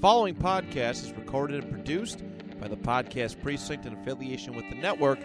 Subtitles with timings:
[0.00, 2.22] following podcast is recorded and produced
[2.58, 5.18] by the Podcast Precinct in affiliation with the network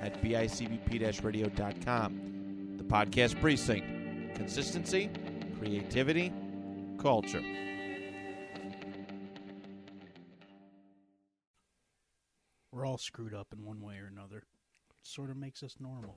[0.00, 2.76] at bicbp radio.com.
[2.76, 5.10] The Podcast Precinct consistency,
[5.58, 6.32] creativity,
[6.98, 7.42] culture.
[12.72, 14.38] We're all screwed up in one way or another.
[14.38, 14.44] It
[15.02, 16.16] Sort of makes us normal.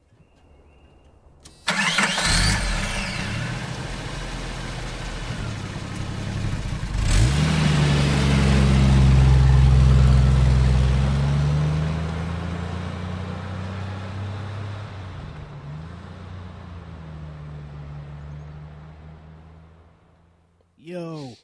[20.85, 21.37] Yo,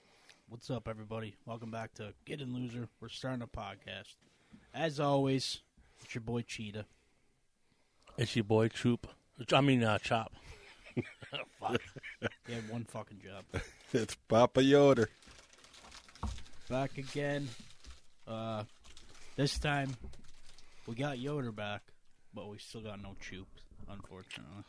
[0.59, 1.34] what's up, everybody?
[1.45, 2.90] Welcome back to Get In Loser.
[2.99, 4.16] We're starting a podcast.
[4.73, 5.62] As always,
[6.04, 6.85] it's your boy Cheetah.
[8.18, 9.08] It's your boy Troop.
[9.54, 10.34] I mean, uh, Chop.
[11.62, 11.80] Fuck.
[12.45, 13.62] he had one fucking job.
[13.94, 15.09] It's Papa Yoder.
[16.70, 17.48] Back again.
[18.27, 18.66] Uh,
[19.38, 19.96] this time,
[20.88, 21.84] we got Yoder back,
[22.34, 23.46] but we still got no Choop,
[23.90, 24.66] unfortunately.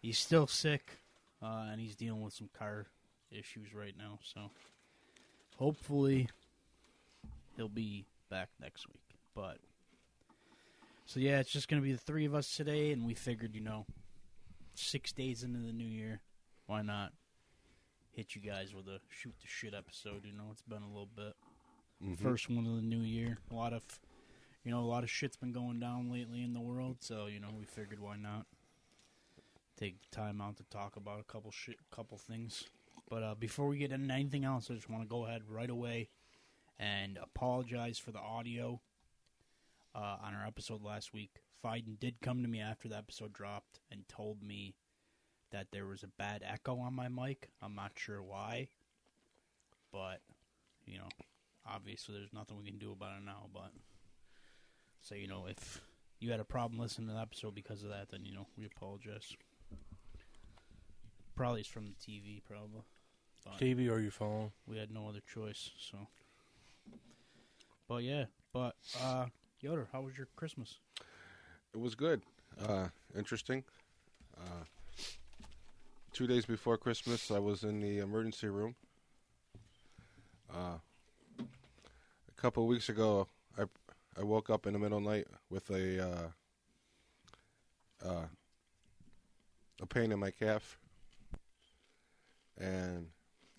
[0.00, 0.98] He's still sick,
[1.42, 2.86] uh, and he's dealing with some car
[3.32, 4.52] issues right now, so
[5.58, 6.28] hopefully
[7.56, 9.18] he'll be back next week.
[9.34, 9.58] But
[11.06, 13.60] so yeah, it's just gonna be the three of us today, and we figured, you
[13.60, 13.86] know,
[14.74, 16.20] six days into the new year,
[16.66, 17.12] why not
[18.12, 20.24] hit you guys with a shoot the shit episode?
[20.24, 21.34] You know, it's been a little bit.
[22.02, 22.22] Mm-hmm.
[22.22, 23.38] First one of the new year.
[23.50, 23.82] A lot of,
[24.64, 27.40] you know, a lot of shit's been going down lately in the world, so you
[27.40, 28.46] know, we figured why not
[29.78, 32.64] take the time out to talk about a couple shit, couple things.
[33.08, 35.70] But uh, before we get into anything else, I just want to go ahead right
[35.70, 36.08] away
[36.78, 38.80] and apologize for the audio
[39.94, 41.42] uh, on our episode last week.
[41.64, 44.74] Fiden did come to me after the episode dropped and told me
[45.50, 47.48] that there was a bad echo on my mic.
[47.62, 48.68] I'm not sure why,
[49.92, 50.20] but
[50.84, 51.08] you know,
[51.66, 53.46] obviously there's nothing we can do about it now.
[53.52, 53.70] But
[55.00, 55.80] so you know, if
[56.18, 58.66] you had a problem listening to the episode because of that, then you know we
[58.66, 59.34] apologize.
[61.36, 62.82] Probably it's from the TV, probably.
[63.44, 64.52] But TV or your phone.
[64.66, 65.98] we had no other choice, so.
[67.88, 69.26] But yeah, but uh,
[69.60, 70.78] Yoder, how was your Christmas?
[71.72, 72.22] It was good.
[72.66, 73.64] Uh, interesting.
[74.36, 74.64] Uh,
[76.12, 78.74] two days before Christmas, I was in the emergency room.
[80.54, 80.78] Uh,
[81.40, 83.26] a couple of weeks ago,
[83.58, 83.64] I
[84.18, 86.28] I woke up in the middle of the night with a uh,
[88.08, 88.26] uh,
[89.82, 90.78] a pain in my calf,
[92.58, 93.06] and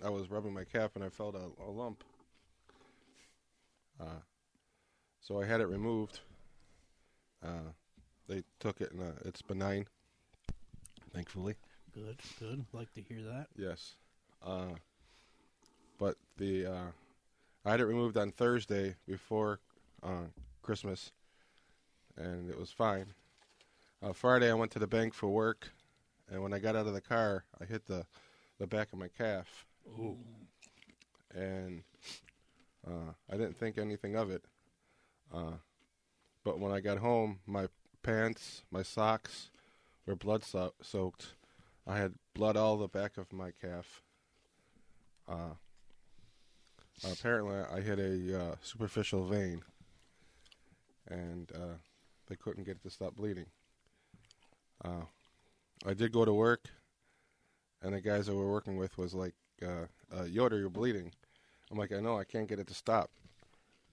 [0.03, 2.03] I was rubbing my calf and I felt a, a lump.
[3.99, 4.21] Uh,
[5.21, 6.19] so I had it removed.
[7.43, 7.71] Uh,
[8.27, 9.85] they took it and uh, it's benign,
[11.13, 11.55] thankfully.
[11.93, 12.65] Good, good.
[12.73, 13.47] Like to hear that.
[13.55, 13.95] Yes.
[14.45, 14.75] Uh,
[15.97, 16.91] but the uh,
[17.63, 19.59] I had it removed on Thursday before
[20.03, 20.25] uh,
[20.61, 21.11] Christmas,
[22.17, 23.07] and it was fine.
[24.03, 25.71] Uh, Friday, I went to the bank for work,
[26.29, 28.05] and when I got out of the car, I hit the
[28.59, 29.65] the back of my calf,
[29.99, 30.17] Ooh.
[31.33, 31.83] and
[32.87, 34.43] uh, I didn't think anything of it.
[35.33, 35.57] Uh,
[36.43, 37.67] but when I got home, my
[38.03, 39.49] pants, my socks
[40.05, 41.35] were blood so- soaked.
[41.87, 44.01] I had blood all the back of my calf.
[45.27, 45.55] Uh,
[47.03, 49.63] apparently, I hit a uh, superficial vein,
[51.07, 51.77] and uh,
[52.27, 53.47] they couldn't get it to stop bleeding.
[54.83, 55.05] Uh,
[55.85, 56.69] I did go to work,
[57.85, 61.11] and the guys I were working with was like, uh, uh, "Yoder, you're bleeding."
[61.71, 63.11] I'm like, "I know, I can't get it to stop,"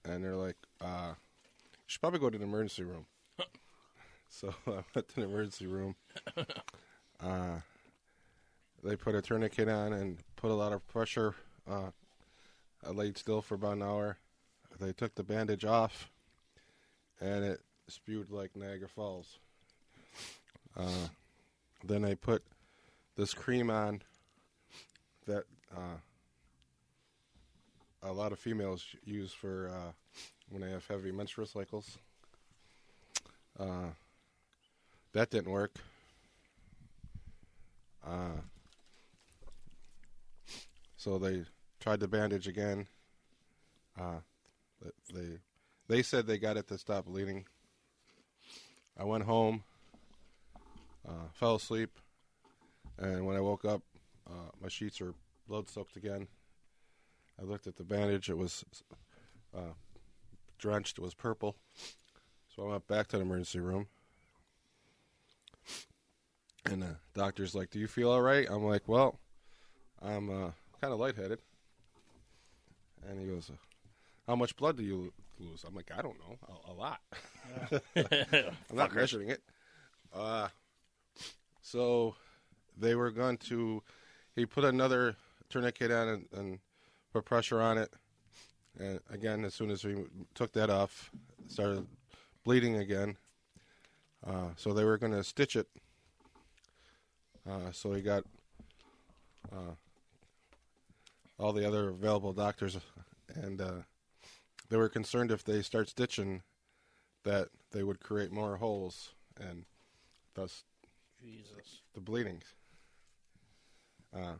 [0.03, 3.05] and they're like, uh, "You should probably go to the emergency room."
[4.29, 5.95] so I went to the emergency room.
[7.19, 7.61] Uh,
[8.83, 11.33] they put a tourniquet on and put a lot of pressure.
[11.65, 11.91] Uh,
[12.85, 14.17] I laid still for about an hour.
[14.77, 16.09] They took the bandage off,
[17.21, 19.39] and it spewed like Niagara Falls.
[20.75, 21.07] Uh,
[21.85, 22.43] then they put
[23.15, 24.01] this cream on
[25.27, 25.43] that
[25.75, 25.97] uh,
[28.01, 29.91] a lot of females use for uh,
[30.49, 31.97] when they have heavy menstrual cycles.
[33.59, 33.91] Uh,
[35.13, 35.77] that didn't work.
[38.05, 38.41] Uh,
[40.97, 41.43] so they
[41.79, 42.87] tried the bandage again.
[43.99, 44.19] Uh,
[45.13, 45.39] they
[45.87, 47.45] they said they got it to stop bleeding.
[48.97, 49.63] I went home,
[51.07, 51.91] uh, fell asleep,
[52.97, 53.81] and when I woke up,
[54.29, 55.13] uh, my sheets are
[55.47, 56.27] blood soaked again.
[57.39, 58.63] I looked at the bandage; it was
[59.55, 59.73] uh,
[60.57, 60.97] drenched.
[60.97, 61.55] It was purple.
[62.55, 63.87] So I went back to the emergency room.
[66.65, 69.19] And the doctor's like, "Do you feel all right?" I'm like, "Well,
[70.01, 71.39] I'm uh, kind of lightheaded."
[73.07, 73.51] And he goes,
[74.27, 77.01] "How much blood do you lose?" I'm like, "I don't know, a, a lot.
[77.95, 79.41] I'm not measuring it."
[80.13, 80.47] Uh,
[81.61, 82.15] so
[82.77, 83.81] they were going to.
[84.35, 85.15] He put another
[85.49, 86.59] tourniquet on and, and
[87.11, 87.93] put pressure on it.
[88.79, 89.95] And again, as soon as we
[90.33, 91.11] took that off,
[91.47, 91.85] started
[92.43, 93.17] bleeding again.
[94.25, 95.67] Uh, so they were going to stitch it.
[97.47, 98.23] Uh, so he got
[99.51, 99.75] uh,
[101.37, 102.77] all the other available doctors,
[103.35, 103.81] and uh,
[104.69, 106.41] they were concerned if they start stitching,
[107.23, 109.65] that they would create more holes and
[110.35, 110.63] thus
[111.21, 111.81] Jesus.
[111.93, 112.41] the bleeding.
[114.15, 114.33] Uh,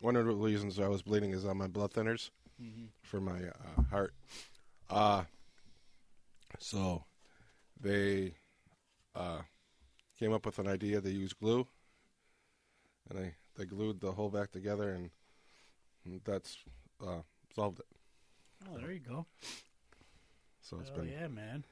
[0.00, 2.30] one of the reasons I was bleeding is on my blood thinners
[2.62, 2.86] Mm-hmm.
[3.02, 4.12] for my uh, heart.
[4.90, 5.24] Uh,
[6.58, 7.04] so
[7.80, 8.34] they
[9.14, 9.40] uh,
[10.18, 11.00] came up with an idea.
[11.00, 11.66] They used glue,
[13.08, 15.10] and they, they glued the hole back together, and
[16.24, 16.58] that's
[17.02, 17.20] uh,
[17.54, 17.86] solved it.
[18.68, 19.24] Oh, there you go.
[20.60, 21.64] So it's Oh been yeah, man.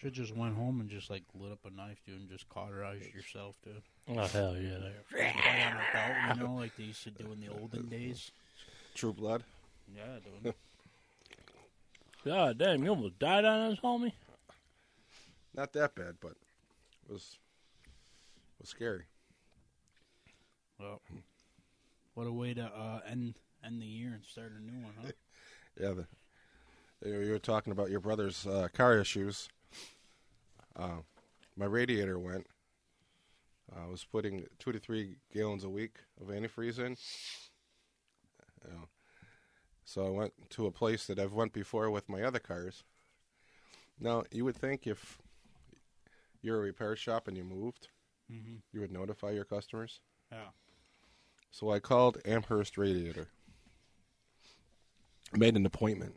[0.00, 3.14] Should just went home and just like lit up a knife, dude, and just cauterized
[3.14, 3.82] yourself, dude.
[4.08, 4.76] Oh hell yeah!
[4.78, 5.26] There.
[5.26, 8.30] On the belt, you know, like they used to do in the olden days.
[8.94, 9.42] true blood.
[9.94, 10.54] Yeah, dude.
[12.24, 14.12] God damn, you almost died on us, homie.
[15.54, 16.34] Not that bad, but
[17.08, 17.38] it was
[18.58, 19.04] it was scary.
[20.78, 21.00] Well,
[22.14, 23.34] what a way to uh, end
[23.64, 25.12] end the year and start a new one, huh?
[25.80, 26.06] Yeah, the,
[27.26, 29.50] you were talking about your brother's uh, car issues.
[30.78, 31.00] Uh,
[31.56, 32.46] my radiator went.
[33.76, 36.96] I was putting two to three gallons a week of antifreeze in.
[38.64, 38.88] You know,
[39.84, 42.84] so I went to a place that I've went before with my other cars.
[43.98, 45.18] Now you would think if
[46.42, 47.88] you're a repair shop and you moved,
[48.32, 48.56] Mm-hmm.
[48.72, 50.00] you would notify your customers.
[50.32, 50.48] Yeah.
[51.52, 53.28] So I called Amherst Radiator.
[55.32, 56.16] Made an appointment.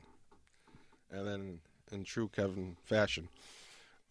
[1.12, 1.60] And then,
[1.92, 3.30] in true Kevin fashion,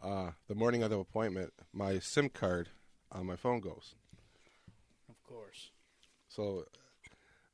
[0.03, 2.69] uh, the morning of the appointment, my SIM card
[3.11, 3.95] on my phone goes.
[5.09, 5.71] Of course.
[6.29, 6.65] So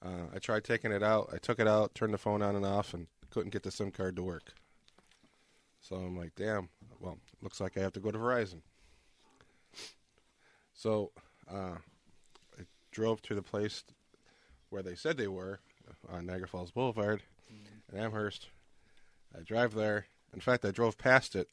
[0.05, 1.31] uh, I tried taking it out.
[1.32, 3.91] I took it out, turned the phone on and off, and couldn't get the SIM
[3.91, 4.52] card to work.
[5.81, 6.69] So I'm like, damn,
[7.00, 8.61] well, looks like I have to go to Verizon.
[10.75, 11.12] So
[11.50, 11.76] uh,
[12.58, 13.85] I drove to the place
[14.70, 15.61] where they said they were
[16.11, 17.23] on Niagara Falls Boulevard
[17.93, 18.49] in Amherst.
[19.37, 20.06] I drive there.
[20.32, 21.49] In fact, I drove past it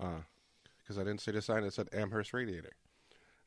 [0.00, 2.72] because I didn't see the sign that said Amherst Radiator.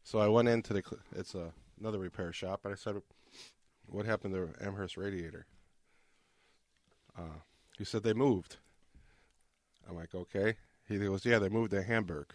[0.04, 0.84] So I went into the.
[1.16, 3.02] It's a, another repair shop, and I said,
[3.88, 5.46] "What happened to Amherst Radiator?"
[7.18, 7.40] Uh,
[7.78, 8.58] he said they moved.
[9.88, 10.56] I'm like, "Okay."
[10.88, 12.28] He goes, "Yeah, they moved to Hamburg."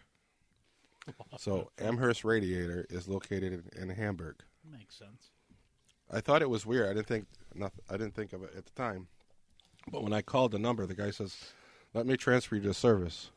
[1.38, 4.42] So Amherst Radiator is located in, in Hamburg.
[4.70, 5.30] Makes sense.
[6.10, 6.90] I thought it was weird.
[6.90, 9.08] I didn't think nothing, I didn't think of it at the time.
[9.90, 11.34] But when I called the number, the guy says,
[11.94, 13.30] "Let me transfer you to service,"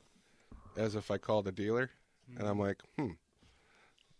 [0.78, 1.90] as if I called a dealer,
[2.38, 3.12] and I'm like, "Hmm."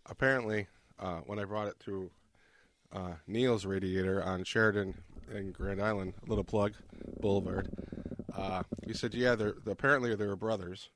[0.06, 0.68] Apparently,
[1.00, 2.12] uh, when I brought it to
[2.92, 4.96] uh, Neil's Radiator on Sheridan
[5.32, 6.74] in Grand Island, a little plug,
[7.20, 7.70] Boulevard,
[8.36, 10.90] uh, he said, "Yeah, they're apparently they were brothers,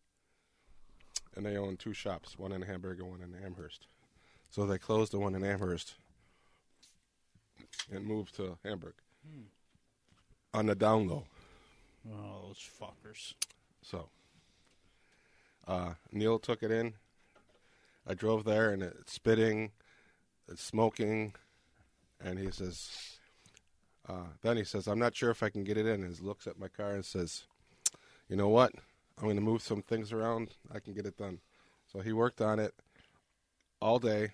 [1.36, 3.88] and they own two shops, one in Hamburg and one in Amherst.
[4.50, 5.96] So they closed the one in Amherst."
[7.92, 8.94] and moved to Hamburg.
[10.54, 11.26] On the down low.
[12.10, 13.34] Oh, those fuckers.
[13.82, 14.10] So
[15.68, 16.94] uh, Neil took it in.
[18.08, 19.72] I drove there and it's spitting,
[20.48, 21.34] it's smoking,
[22.24, 23.18] and he says,
[24.08, 26.04] uh, then he says, I'm not sure if I can get it in.
[26.04, 27.46] And he looks at my car and says,
[28.30, 28.72] You know what?
[29.18, 30.50] I'm going to move some things around.
[30.74, 31.40] I can get it done.
[31.92, 32.76] So he worked on it
[33.82, 34.30] all day.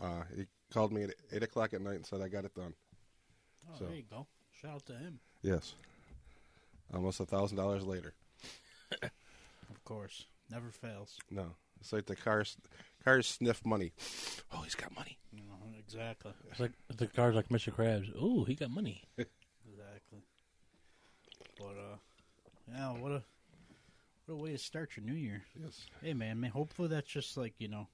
[0.00, 2.74] Uh, he called me at 8 o'clock at night and said, I got it done.
[3.70, 4.26] Oh, So- there you go.
[4.60, 5.20] Shout out to him.
[5.42, 5.74] Yes.
[6.92, 8.12] Almost a thousand dollars later.
[9.70, 10.24] Of course.
[10.50, 11.18] Never fails.
[11.30, 12.56] No, it's like the cars.
[13.04, 13.92] Cars sniff money.
[14.52, 15.18] Oh, he's got money.
[15.32, 16.32] You know, exactly.
[16.50, 17.72] It's like the car's like Mr.
[17.72, 18.10] Krabs.
[18.18, 19.02] Oh, he got money.
[19.70, 20.20] Exactly.
[21.58, 21.96] But uh
[22.72, 23.22] yeah, what a
[24.26, 25.42] what a way to start your new year.
[25.62, 25.86] Yes.
[26.02, 27.86] Hey man, man, hopefully that's just like, you know,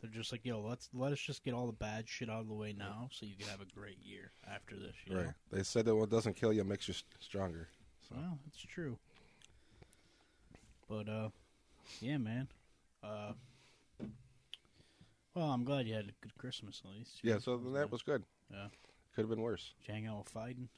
[0.00, 2.48] they're just like, yo, let's let us just get all the bad shit out of
[2.48, 5.26] the way now so you can have a great year after this, you Right.
[5.26, 5.32] know.
[5.52, 7.68] They said that what doesn't kill you makes you stronger.
[8.08, 8.98] So Well, it's true.
[10.88, 11.28] But uh
[12.00, 12.48] yeah, man.
[13.02, 13.32] Uh
[15.34, 17.18] well, I'm glad you had a good Christmas at least.
[17.22, 17.38] yeah.
[17.38, 18.22] So then that was good.
[18.50, 18.68] Yeah.
[19.14, 19.74] Could have been worse.
[19.80, 20.68] Did you hang out with Fiden?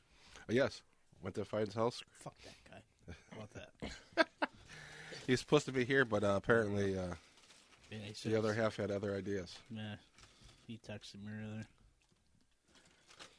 [0.49, 0.83] Uh, yes.
[1.23, 2.03] Went to Fiden's house.
[2.19, 3.15] Fuck that guy.
[3.31, 4.29] How about that?
[5.27, 7.15] He's supposed to be here, but uh, apparently uh,
[7.91, 9.57] Yeah, he the other half had other ideas.
[9.71, 9.97] Yeah.
[10.67, 11.67] he texted me earlier.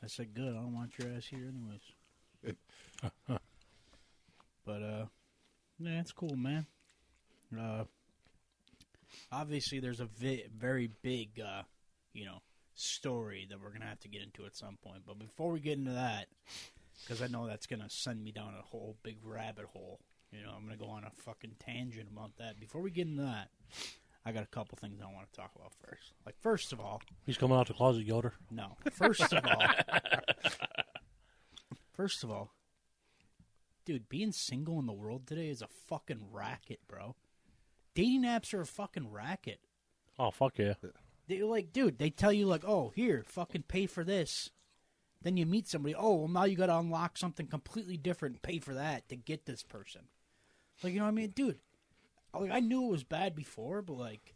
[0.03, 0.49] I said, "Good.
[0.55, 2.57] I don't want your ass here, anyways."
[4.65, 5.05] but uh,
[5.79, 6.65] yeah, it's cool, man.
[7.57, 7.83] Uh,
[9.31, 11.63] obviously, there's a vi- very big, uh,
[12.13, 12.41] you know,
[12.75, 15.03] story that we're gonna have to get into at some point.
[15.05, 16.27] But before we get into that,
[17.03, 19.99] because I know that's gonna send me down a whole big rabbit hole.
[20.31, 22.59] You know, I'm gonna go on a fucking tangent about that.
[22.59, 23.49] Before we get into that,
[24.25, 26.13] I got a couple things I want to talk about first.
[26.25, 28.33] Like, first of all, He's coming out the closet, Yoder.
[28.51, 28.77] no.
[28.91, 29.63] First of all,
[31.93, 32.51] first of all,
[33.85, 37.15] dude, being single in the world today is a fucking racket, bro.
[37.95, 39.59] Dating apps are a fucking racket.
[40.17, 40.73] Oh fuck yeah!
[41.27, 44.49] They like, dude, they tell you like, oh, here, fucking pay for this.
[45.21, 45.93] Then you meet somebody.
[45.95, 49.15] Oh, well, now you got to unlock something completely different, and pay for that to
[49.15, 50.03] get this person.
[50.81, 51.59] Like, you know what I mean, dude?
[52.33, 54.35] Like, I knew it was bad before, but like,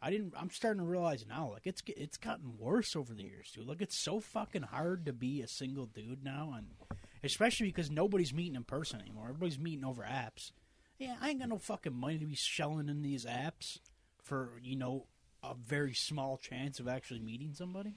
[0.00, 0.34] I didn't.
[0.36, 3.66] I'm starting to realize now, like, it's it's gotten worse over the years, dude.
[3.66, 8.34] Like, it's so fucking hard to be a single dude now, and especially because nobody's
[8.34, 9.26] meeting in person anymore.
[9.28, 10.52] Everybody's meeting over apps.
[10.98, 13.78] Yeah, I ain't got no fucking money to be shelling in these apps
[14.22, 15.06] for you know
[15.42, 17.94] a very small chance of actually meeting somebody.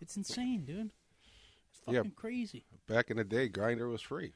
[0.00, 0.90] It's insane, dude.
[1.70, 1.98] It's Yeah.
[1.98, 4.32] fucking crazy, Back in the day, Grindr was free.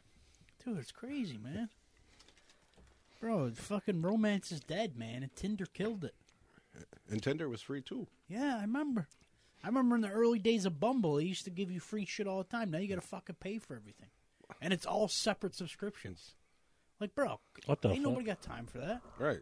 [0.65, 0.79] dude.
[0.79, 1.69] It's crazy, man.
[3.21, 6.15] Bro, fucking romance is dead, man, and Tinder killed it.
[7.09, 8.07] And Tinder was free too.
[8.29, 9.09] Yeah, I remember.
[9.63, 12.27] I remember in the early days of Bumble, they used to give you free shit
[12.27, 12.71] all the time.
[12.71, 14.11] Now you got to fucking pay for everything,
[14.61, 16.35] and it's all separate subscriptions.
[17.01, 18.05] Like, bro, What the ain't fuck?
[18.11, 19.03] nobody got time for that.
[19.19, 19.41] Right.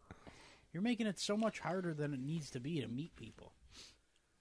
[0.72, 3.52] You're making it so much harder than it needs to be to meet people.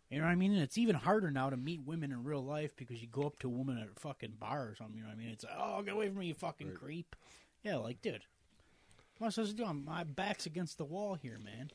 [0.10, 0.54] You know what I mean?
[0.54, 3.40] And it's even harder now to meet women in real life because you go up
[3.40, 4.96] to a woman at a fucking bar or something.
[4.98, 5.30] You know what I mean?
[5.30, 6.78] It's like, oh, get away from me, you fucking Right.
[6.78, 7.16] creep.
[7.64, 8.24] Yeah, like, dude,
[9.18, 9.66] what am I supposed to do?
[9.70, 11.72] I'm, my back's against the wall here, man.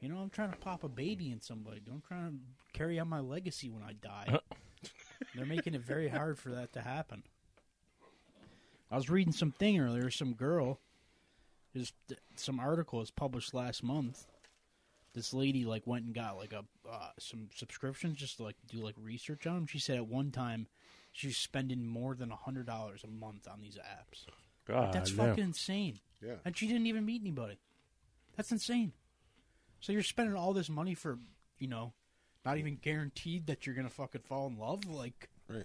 [0.00, 1.80] You know, I'm trying to pop a baby in somebody.
[1.90, 2.36] I'm trying to
[2.78, 4.40] carry on my legacy when I die.
[5.34, 7.22] They're making it very hard for that to happen.
[8.92, 10.10] I was reading some thing earlier.
[10.10, 10.78] Some girl,
[11.74, 11.94] just
[12.36, 14.26] some article was published last month.
[15.14, 18.78] This lady like went and got like a uh, some subscriptions just to like do
[18.78, 19.66] like research on them.
[19.66, 20.66] She said at one time
[21.12, 24.26] she was spending more than a hundred dollars a month on these apps.
[24.66, 25.28] God, That's damn.
[25.30, 25.98] fucking insane.
[26.24, 26.34] Yeah.
[26.44, 27.58] And she didn't even meet anybody.
[28.36, 28.92] That's insane.
[29.80, 31.18] So you're spending all this money for,
[31.58, 31.92] you know,
[32.44, 34.84] not even guaranteed that you're gonna fucking fall in love.
[34.86, 35.64] Like, Right.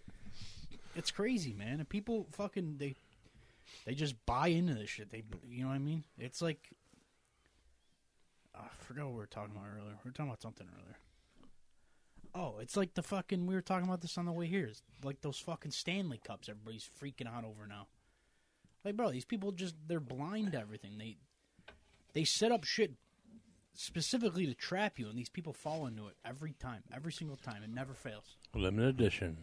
[0.96, 1.80] it's crazy, man.
[1.80, 2.96] And people fucking they
[3.86, 5.12] they just buy into this shit.
[5.12, 6.04] They, you know what I mean?
[6.18, 6.70] It's like
[8.56, 9.96] I forgot what we were talking about earlier.
[10.04, 10.98] We were talking about something earlier.
[12.34, 14.66] Oh, it's like the fucking we were talking about this on the way here.
[14.66, 16.50] It's like those fucking Stanley Cups.
[16.50, 17.88] Everybody's freaking out over now.
[18.84, 20.98] Like, bro, these people just they're blind to everything.
[20.98, 21.18] They
[22.14, 22.94] they set up shit
[23.74, 27.64] specifically to trap you, and these people fall into it every time, every single time.
[27.64, 28.38] It never fails.
[28.54, 29.38] limited edition.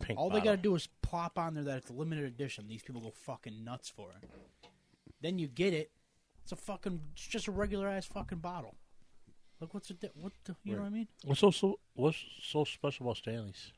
[0.00, 2.66] Pink All they got to do is plop on there that it's a limited edition.
[2.68, 4.28] These people go fucking nuts for it.
[5.20, 5.90] Then you get it.
[6.42, 7.00] It's a fucking.
[7.12, 8.76] It's just a regular ass fucking bottle.
[9.60, 10.12] Look, what's it?
[10.14, 11.08] What the, you know what I mean?
[11.24, 13.72] What's so, so what's so special about Stanley's?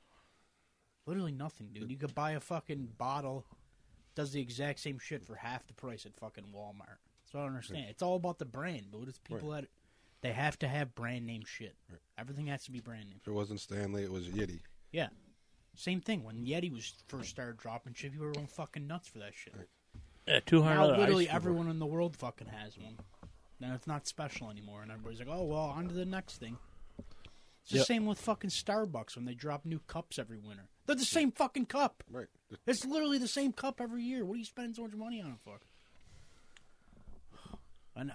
[1.07, 1.91] Literally nothing, dude.
[1.91, 3.47] You could buy a fucking bottle,
[4.15, 6.99] does the exact same shit for half the price at fucking Walmart.
[7.33, 7.87] So I don't understand.
[7.89, 9.09] It's all about the brand, dude.
[9.09, 9.67] It's people that
[10.21, 11.77] they have to have brand name shit.
[12.19, 13.17] Everything has to be brand name.
[13.21, 14.61] If it wasn't Stanley, it was Yeti.
[14.93, 15.09] Yeah.
[15.81, 16.23] Same thing.
[16.25, 19.55] When Yeti was first started dropping shit, people were going fucking nuts for that shit.
[20.29, 20.77] Yeah, two hundred.
[20.93, 22.99] Now literally everyone in the world fucking has one.
[23.61, 26.59] Now it's not special anymore, and everybody's like, "Oh well, on to the next thing."
[27.63, 27.87] It's the Yep.
[27.87, 30.69] same with fucking Starbucks when they drop new cups every winter.
[30.87, 32.03] They're the same fucking cup.
[32.11, 32.27] Right.
[32.67, 34.25] It's literally the same cup every year.
[34.27, 35.61] What are you spending so much money on it for?
[37.97, 38.13] And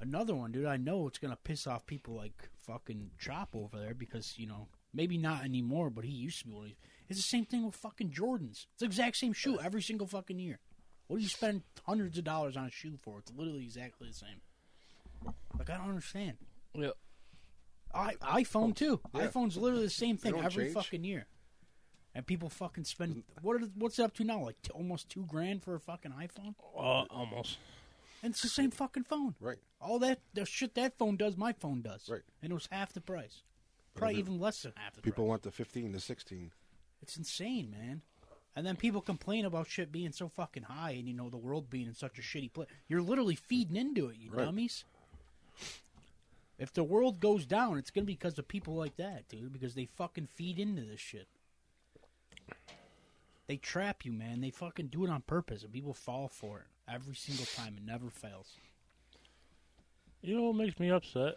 [0.00, 0.66] another one, dude.
[0.66, 4.68] I know it's gonna piss off people like fucking Chop over there because you know
[4.94, 6.62] maybe not anymore, but he used to be one.
[6.64, 6.76] Of these.
[7.08, 8.66] It's the same thing with fucking Jordans.
[8.72, 10.58] It's the exact same shoe every single fucking year.
[11.06, 13.18] What do you spend hundreds of dollars on a shoe for?
[13.18, 14.40] It's literally exactly the same.
[15.58, 16.36] Like I don't understand.
[16.74, 16.90] Yeah.
[17.94, 19.00] I, iPhone too.
[19.14, 19.26] Yeah.
[19.28, 20.74] iPhone's literally the same thing every change.
[20.74, 21.26] fucking year.
[22.14, 23.56] And people fucking spend what?
[23.62, 24.40] Are, what's it up to now?
[24.44, 27.58] Like t- almost two grand for a fucking iPhone, Uh, almost.
[28.22, 29.34] and it's the same fucking phone.
[29.40, 29.58] Right.
[29.80, 32.08] All that the shit that phone does, my phone does.
[32.08, 32.22] Right.
[32.42, 33.42] And it was half the price.
[33.98, 35.28] Probably every- even less than half the People price.
[35.28, 36.52] want the 15 to 16.
[37.02, 38.02] It's insane, man.
[38.56, 41.70] And then people complain about shit being so fucking high, and you know the world
[41.70, 42.68] being in such a shitty place.
[42.88, 44.44] You're literally feeding into it, you Right.
[44.46, 44.84] dummies.
[46.58, 49.52] If the world goes down, it's gonna be because of people like that, dude.
[49.52, 51.28] Because they fucking feed into this shit.
[53.46, 54.40] They trap you, man.
[54.40, 57.76] They fucking do it on purpose, and people fall for it every single time.
[57.76, 58.56] It never fails.
[60.20, 61.36] You know what makes me upset?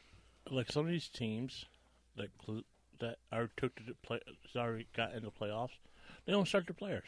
[0.49, 1.65] Like some of these teams
[2.17, 2.63] that cl-
[2.99, 4.19] that are took to the play,
[4.53, 5.77] sorry, got into the playoffs.
[6.25, 7.07] They don't start their players.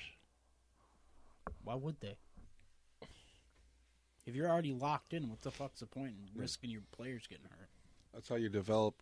[1.64, 2.18] Why would they?
[4.26, 7.46] If you're already locked in, what the fuck's the point in risking your players getting
[7.46, 7.70] hurt?
[8.14, 8.96] That's how you develop,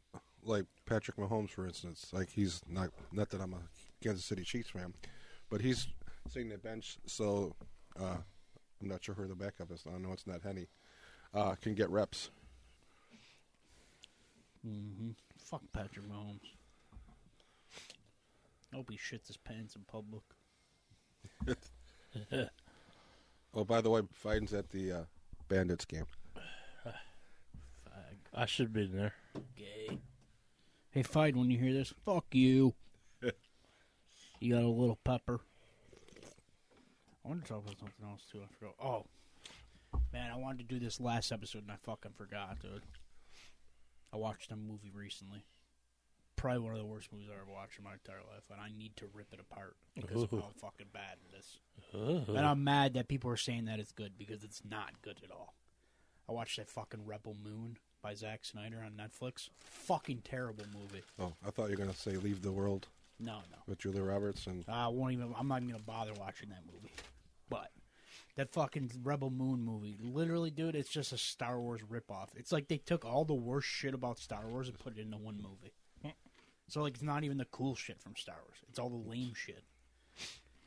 [0.44, 2.08] like Patrick Mahomes, for instance.
[2.12, 3.62] Like he's not not that I'm a
[4.04, 4.94] Kansas City Chiefs fan,
[5.50, 5.88] but he's
[6.30, 7.56] sitting the bench, so
[8.00, 8.18] uh,
[8.82, 9.84] I'm not sure who the backup is.
[9.88, 10.68] I know it's not Henne.
[11.34, 12.30] Uh, can get reps.
[14.68, 15.12] Mm-hmm.
[15.44, 16.40] Fuck Patrick Mahomes.
[18.74, 20.24] Hope he shits his pants in public.
[23.54, 25.04] Oh, by the way, Biden's at the uh,
[25.50, 26.06] Bandits game.
[26.38, 28.16] Fag.
[28.34, 29.14] I should have been there.
[29.58, 30.00] Gay.
[30.92, 32.74] Hey, Fight, when you hear this, fuck you.
[34.40, 35.42] you got a little pepper.
[37.26, 38.40] I want to talk about something else, too.
[38.42, 38.76] I forgot.
[38.82, 39.06] Oh.
[40.14, 42.84] Man, I wanted to do this last episode and I fucking forgot, dude.
[44.14, 45.44] I watched a movie recently.
[46.36, 48.70] Probably one of the worst movies I've ever watched in my entire life, and I
[48.76, 50.38] need to rip it apart because of Ooh.
[50.38, 51.58] how fucking bad it is.
[51.94, 52.34] Uh-huh.
[52.36, 55.30] And I'm mad that people are saying that it's good because it's not good at
[55.32, 55.54] all.
[56.28, 59.50] I watched that fucking Rebel Moon by Zack Snyder on Netflix.
[59.60, 61.04] Fucking terrible movie.
[61.20, 62.88] Oh, I thought you were gonna say "Leave the World"
[63.20, 63.58] No, no.
[63.68, 65.36] with Julia Roberts and I won't even.
[65.38, 66.92] I'm not even gonna bother watching that movie.
[68.38, 72.30] That fucking Rebel Moon movie, literally, dude, it's just a Star Wars ripoff.
[72.36, 75.18] It's like they took all the worst shit about Star Wars and put it into
[75.18, 75.74] one movie.
[76.70, 78.58] So like, it's not even the cool shit from Star Wars.
[78.70, 79.66] It's all the lame shit.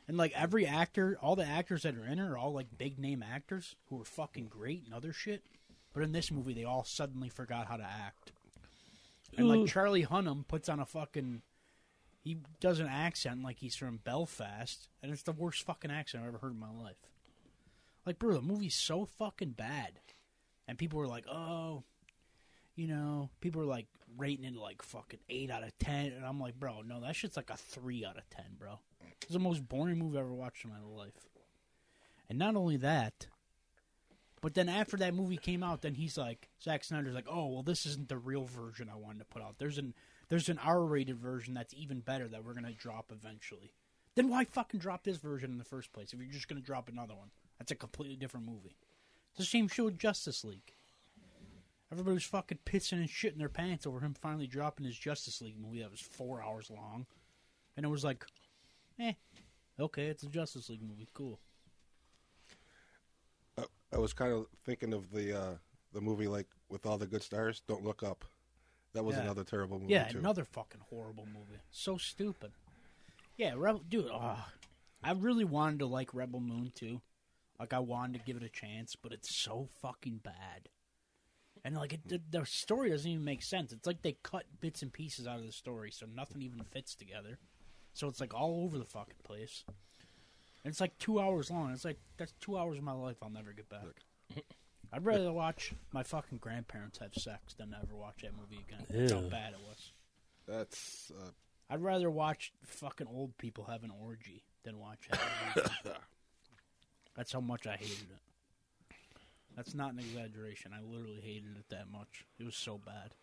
[0.07, 2.99] And like every actor, all the actors that are in it are all like big
[2.99, 5.43] name actors who are fucking great and other shit.
[5.93, 8.33] But in this movie, they all suddenly forgot how to act.
[9.35, 11.41] And like Charlie Hunnam puts on a fucking
[12.21, 16.29] he does an accent like he's from Belfast, and it's the worst fucking accent I've
[16.29, 16.97] ever heard in my life.
[18.05, 19.99] Like, bro, the movie's so fucking bad,
[20.67, 21.83] and people were like, "Oh,
[22.75, 26.39] you know," people were like rating it like fucking eight out of ten, and I'm
[26.39, 28.79] like, "Bro, no, that shit's like a three out of ten, bro."
[29.21, 31.27] It's the most boring movie I've ever watched in my life.
[32.29, 33.27] And not only that,
[34.41, 37.63] but then after that movie came out, then he's like, Zack Snyder's like, "Oh, well,
[37.63, 39.57] this isn't the real version I wanted to put out.
[39.57, 39.95] There's an
[40.29, 43.73] there's an R-rated version that's even better that we're gonna drop eventually."
[44.13, 46.87] Then why fucking drop this version in the first place if you're just gonna drop
[46.87, 47.31] another one?
[47.57, 48.75] That's a completely different movie.
[49.31, 50.73] It's the same show Justice League.
[51.91, 55.59] Everybody was fucking pissing and shitting their pants over him finally dropping his Justice League
[55.59, 57.05] movie that was four hours long,
[57.77, 58.25] and it was like,
[58.99, 59.13] eh,
[59.79, 61.39] okay, it's a Justice League movie, cool.
[63.57, 63.63] uh,
[63.93, 65.53] I was kind of thinking of the uh,
[65.93, 67.61] the movie like with all the good stars.
[67.67, 68.25] Don't look up.
[68.93, 69.23] That was Yeah.
[69.23, 70.17] another terrible movie Yeah, too.
[70.19, 71.59] another fucking horrible movie.
[71.71, 72.51] So stupid.
[73.37, 74.09] Yeah, Rebel, dude.
[74.11, 74.49] ah,
[75.03, 77.01] I really wanted to like Rebel Moon too.
[77.59, 80.69] Like I wanted to give it a chance, but it's so fucking bad.
[81.63, 83.71] And like it, the, the story doesn't even make sense.
[83.71, 86.95] It's like they cut bits and pieces out of the story, so nothing even fits
[86.95, 87.39] together.
[87.93, 89.63] So it's like all over the fucking place.
[89.67, 91.71] And it's like two hours long.
[91.71, 94.43] It's like that's two hours of my life I'll never get back.
[94.93, 98.85] I'd rather watch my fucking grandparents have sex than ever watch that movie again.
[98.89, 99.91] That's how bad it was.
[100.47, 101.29] That's uh,
[101.69, 105.19] I'd rather watch fucking old people have an orgy than watch that
[105.55, 105.69] movie.
[107.15, 108.95] That's how much I hated it.
[109.55, 110.71] That's not an exaggeration.
[110.73, 112.25] I literally hated it that much.
[112.37, 113.13] It was so bad.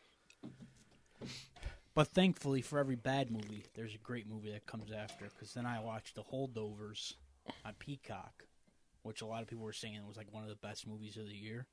[1.95, 5.27] But thankfully, for every bad movie, there's a great movie that comes after.
[5.27, 7.15] Because then I watched The Holdovers
[7.67, 8.45] on Peacock,
[9.03, 11.27] which a lot of people were saying was like one of the best movies of
[11.27, 11.67] the year.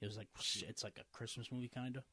[0.00, 0.28] It was like
[0.68, 2.04] it's like a Christmas movie kind of.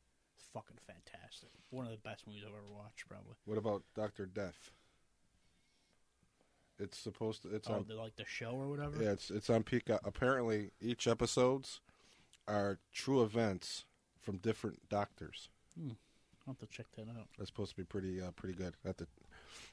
[0.52, 1.50] Fucking fantastic.
[1.70, 3.36] One of the best movies I've ever watched, probably.
[3.46, 4.72] what about Doctor Death?
[6.80, 7.56] It's supposed to.
[7.56, 7.86] It's Oh, on.
[7.88, 9.02] the, like the show or whatever.
[9.02, 10.02] Yeah, it's it's on Peacock.
[10.04, 11.80] Apparently, each episodes
[12.48, 13.86] are true events
[14.20, 15.50] from different doctors.
[15.80, 15.96] I'll
[16.48, 17.28] have to check that out.
[17.38, 18.74] That's supposed to be pretty uh, pretty good.
[18.86, 19.08] At the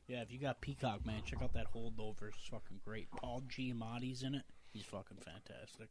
[0.07, 2.35] Yeah, if you got Peacock, man, check out that Holdovers.
[2.39, 3.11] It's fucking great.
[3.13, 4.45] Paul Giamatti's in it.
[4.73, 5.89] He's fucking fantastic.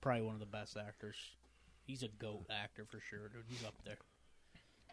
[0.00, 1.16] Probably one of the best actors.
[1.86, 3.44] He's a goat actor for sure, dude.
[3.48, 3.98] He's up there.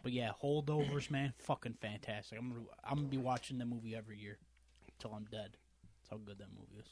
[0.02, 2.38] But yeah, Holdovers, man, fucking fantastic.
[2.38, 4.38] I'm gonna I'm gonna be watching the movie every year
[5.00, 5.56] till I'm dead.
[5.82, 6.88] That's how good that movie is.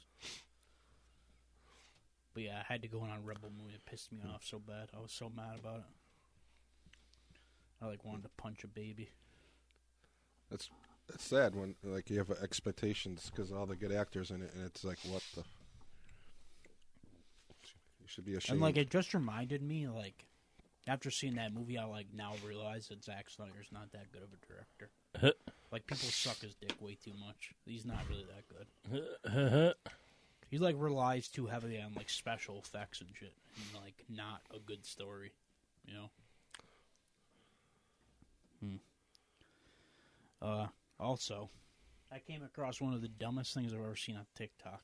[2.34, 3.74] But yeah, I had to go in on a Rebel movie.
[3.74, 4.88] It pissed me off so bad.
[4.96, 5.84] I was so mad about it.
[7.82, 9.10] I like wanted to punch a baby.
[10.50, 10.70] It's
[11.12, 14.64] it's sad when like you have expectations because all the good actors in it, and
[14.64, 15.42] it's like what the.
[18.00, 18.54] You should be ashamed.
[18.54, 20.26] And like it just reminded me, like
[20.86, 24.28] after seeing that movie, I like now realize that Zack Snyder's not that good of
[24.28, 24.90] a director.
[25.72, 27.52] like people suck his dick way too much.
[27.64, 29.74] He's not really that good.
[30.50, 34.58] He like relies too heavily on like special effects and shit, and like not a
[34.58, 35.32] good story.
[35.86, 36.10] You know.
[38.60, 38.76] Hmm.
[40.40, 40.66] Uh.
[41.00, 41.48] Also,
[42.10, 44.82] I came across one of the dumbest things I've ever seen on TikTok.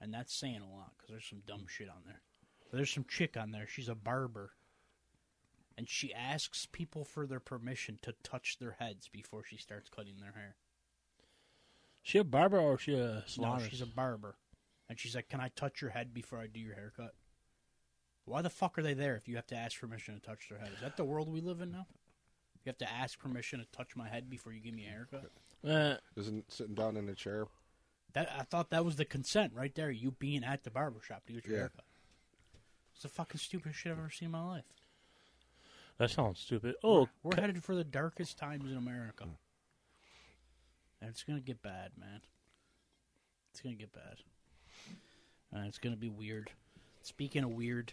[0.00, 2.22] and that's saying a lot because there's some dumb shit on there.
[2.70, 3.66] But there's some chick on there.
[3.66, 4.52] She's a barber,
[5.80, 10.16] and she asks people for their permission to touch their heads before she starts cutting
[10.20, 10.56] their hair.
[12.02, 13.70] She a barber or she a No, salonist?
[13.70, 14.36] she's a barber,
[14.90, 17.14] and she's like, "Can I touch your head before I do your haircut?"
[18.26, 20.58] Why the fuck are they there if you have to ask permission to touch their
[20.58, 20.70] head?
[20.74, 21.86] Is that the world we live in now?
[22.62, 25.30] You have to ask permission to touch my head before you give me a haircut.
[25.64, 27.46] Eh, Isn't sitting down in a chair.
[28.12, 29.90] That I thought that was the consent right there.
[29.90, 31.60] You being at the barber shop to get your Yeah.
[31.62, 31.84] haircut.
[32.92, 34.64] It's the fucking stupidest shit I've ever seen in my life.
[36.00, 36.74] That sounds stupid.
[36.82, 39.24] Oh, We're ca- headed for the darkest times in America,
[41.00, 42.22] and it's gonna get bad, man.
[43.52, 44.16] It's gonna get bad,
[45.52, 46.50] and it's gonna be weird.
[47.02, 47.92] Speaking of weird,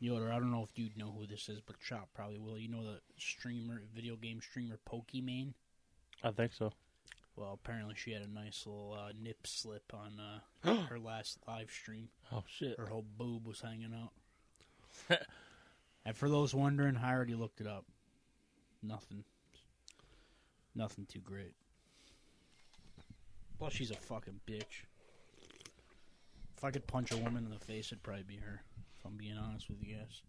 [0.00, 2.58] Yoder, I don't know if you'd know who this is, but Chop probably will.
[2.58, 5.54] You know the streamer, video game streamer Pokimane.
[6.24, 6.72] I think so.
[7.36, 11.70] Well, apparently she had a nice little uh, nip slip on uh, her last live
[11.70, 12.08] stream.
[12.32, 12.78] Oh shit.
[12.78, 15.18] Her whole boob was hanging out.
[16.08, 17.84] and for those wondering, I already looked it up.
[18.82, 19.24] Nothing.
[20.74, 21.52] Nothing too great.
[23.58, 24.86] Plus, she's a fucking bitch.
[26.56, 28.62] If I could punch a woman in the face, it'd probably be her.
[28.98, 30.22] If I'm being honest with you guys.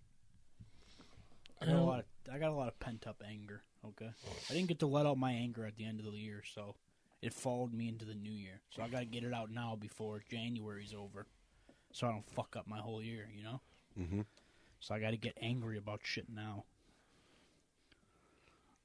[1.62, 3.62] I got a lot of I got a lot of pent up anger.
[3.88, 4.12] Okay,
[4.50, 6.76] I didn't get to let out my anger at the end of the year, so
[7.22, 8.60] it followed me into the new year.
[8.70, 11.26] So I got to get it out now before January's over,
[11.94, 13.30] so I don't fuck up my whole year.
[13.34, 13.62] You know.
[13.98, 14.22] Mm-hmm.
[14.80, 16.64] So I got to get angry about shit now.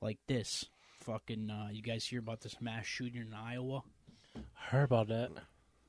[0.00, 0.66] Like this,
[1.00, 1.50] fucking.
[1.50, 3.82] Uh, you guys hear about this mass shooting in Iowa?
[4.36, 5.30] I heard about that.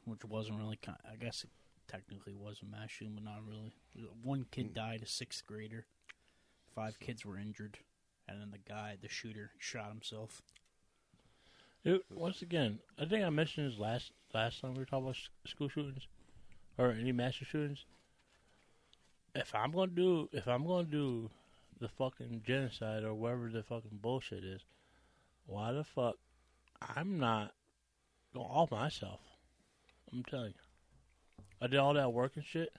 [0.06, 0.78] which wasn't really.
[0.78, 1.50] Con- I guess it
[1.88, 3.74] technically was a mass shooting, but not really.
[4.24, 5.86] One kid died, a sixth grader.
[6.74, 7.80] Five kids were injured,
[8.28, 10.41] and then the guy, the shooter, shot himself.
[11.84, 15.18] It, once again, I think I mentioned this last last time we were talking about
[15.48, 16.08] school shootings
[16.78, 17.86] or any mass shootings.
[19.36, 21.30] If I'm gonna do, if I'm gonna do
[21.80, 24.62] the fucking genocide or whatever the fucking bullshit is,
[25.45, 26.15] why the fuck
[26.82, 27.54] I'm not
[28.34, 29.19] going off myself?
[30.12, 32.69] I'm telling you, I did all that work and shit.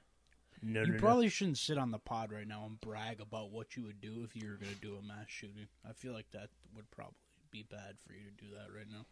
[0.63, 0.99] No, You no, no.
[0.99, 4.25] probably shouldn't sit on the pod right now and brag about what you would do
[4.25, 5.69] if you were going to do a mass shooting.
[5.89, 7.15] I feel like that would probably
[7.51, 9.05] be bad for you to do that right now.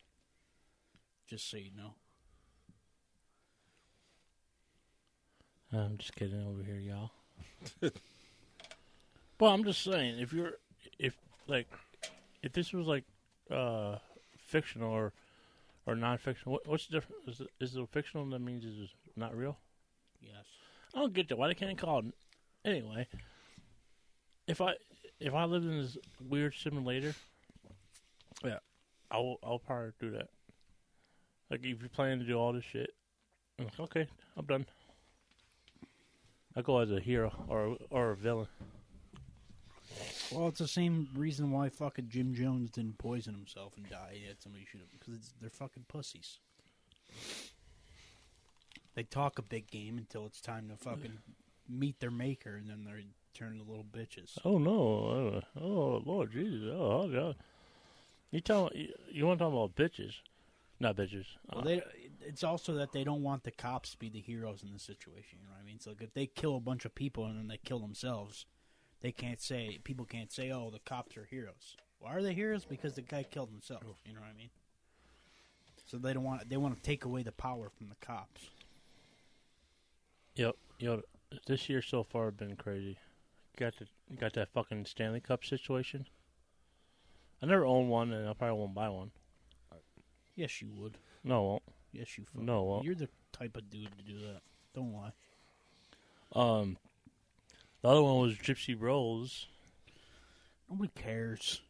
[1.28, 1.94] Just so you know.
[5.72, 7.10] I'm just kidding over here, y'all.
[9.40, 10.52] well, I'm just saying, if you're,
[10.98, 11.68] if like,
[12.42, 13.04] if this was like,
[13.50, 13.96] uh,
[14.36, 15.12] fictional or,
[15.86, 17.22] or non-fictional, what, what's the difference?
[17.28, 18.28] Is it, is it fictional?
[18.30, 19.58] That means it's not real.
[20.20, 20.44] Yes.
[20.94, 21.38] I don't get that.
[21.38, 22.06] Why they can't call it?
[22.64, 23.06] Anyway,
[24.46, 24.74] if I
[25.20, 27.14] if I lived in this weird simulator,
[28.44, 28.58] yeah,
[29.10, 30.28] I'll I'll probably do that.
[31.50, 32.90] Like if you're planning to do all this shit,
[33.58, 34.66] I'm like, okay, I'm done.
[36.56, 38.48] I go as a hero or or a villain.
[40.32, 44.14] Well, it's the same reason why fucking Jim Jones didn't poison himself and die.
[44.20, 46.38] He had somebody shoot him because they're fucking pussies.
[48.94, 51.18] They talk a big game until it's time to fucking
[51.68, 54.38] meet their maker, and then they turn into little bitches.
[54.44, 55.42] Oh no!
[55.56, 56.70] Uh, oh Lord Jesus!
[56.72, 57.36] Oh, oh God!
[58.30, 60.14] You tell you, you want to talk about bitches?
[60.80, 61.26] Not bitches.
[61.52, 61.82] Well, Uh, they,
[62.26, 65.38] it's also that they don't want the cops to be the heroes in the situation.
[65.40, 65.80] You know what I mean?
[65.80, 68.46] So like, if they kill a bunch of people and then they kill themselves,
[69.00, 72.64] they can't say people can't say, "Oh, the cops are heroes." Why are they heroes?
[72.64, 73.82] Because the guy killed himself.
[74.04, 74.50] You know what I mean?
[75.86, 78.48] So they don't want they want to take away the power from the cops.
[80.36, 81.00] Yep, yep.
[81.46, 82.98] This year so far have been crazy.
[83.56, 86.06] Got the got that fucking Stanley Cup situation.
[87.42, 89.10] I never owned one, and I probably won't buy one.
[90.34, 90.98] Yes, you would.
[91.22, 91.62] No, I won't.
[91.94, 92.24] Yes, you.
[92.24, 94.40] Fucking No, I You're the type of dude to do that.
[94.74, 95.12] Don't lie.
[96.32, 96.76] Um,
[97.82, 99.46] the other one was Gypsy Rose.
[100.68, 101.60] Nobody cares.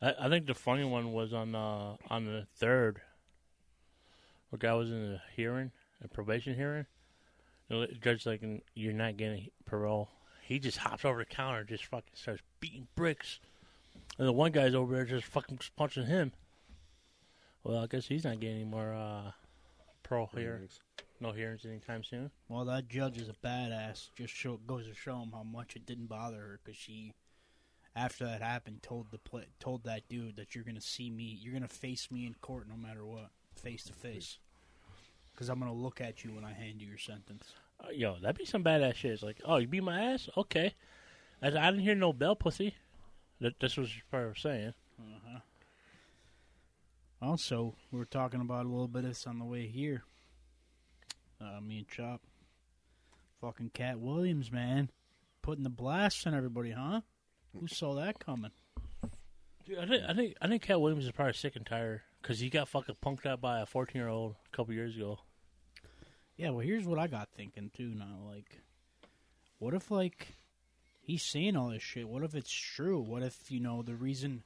[0.00, 3.02] I, I think the funny one was on uh, on the third.
[4.48, 6.86] Where guy was in a hearing, a probation hearing.
[7.68, 8.42] The judge like,
[8.74, 10.08] "You're not getting parole."
[10.42, 13.40] He just hops over the counter, and just fucking starts beating bricks,
[14.18, 16.32] and the one guy's over there just fucking punching him.
[17.64, 19.32] Well, I guess he's not getting any more uh,
[20.02, 20.60] parole here,
[21.18, 22.30] no hearings anytime soon.
[22.48, 24.10] Well, that judge is a badass.
[24.14, 27.14] Just show goes to show him how much it didn't bother her because she,
[27.96, 31.54] after that happened, told the pla told that dude that you're gonna see me, you're
[31.54, 34.38] gonna face me in court no matter what, face to face,
[35.32, 37.54] because I'm gonna look at you when I hand you your sentence.
[37.82, 39.12] Uh, yo, that'd be some badass shit.
[39.12, 40.28] It's like, oh, you beat my ass?
[40.36, 40.74] Okay.
[41.42, 42.74] I, I didn't hear no bell, pussy.
[43.40, 44.74] That, that's what she probably was saying.
[44.98, 45.38] Uh-huh.
[47.22, 50.02] Also, we were talking about a little bit of this on the way here.
[51.40, 52.20] Uh, me and Chop.
[53.40, 54.90] Fucking Katt Williams, man.
[55.42, 57.00] Putting the blast on everybody, huh?
[57.52, 58.52] Who saw that coming?
[59.66, 62.38] Dude, I think I think I think Katt Williams is probably sick and tired because
[62.38, 65.18] he got fucking punked out by a fourteen year old a couple years ago.
[66.36, 68.18] Yeah, well, here's what I got thinking, too, now.
[68.28, 68.60] Like,
[69.58, 70.34] what if, like,
[71.00, 72.08] he's saying all this shit?
[72.08, 73.00] What if it's true?
[73.00, 74.42] What if, you know, the reason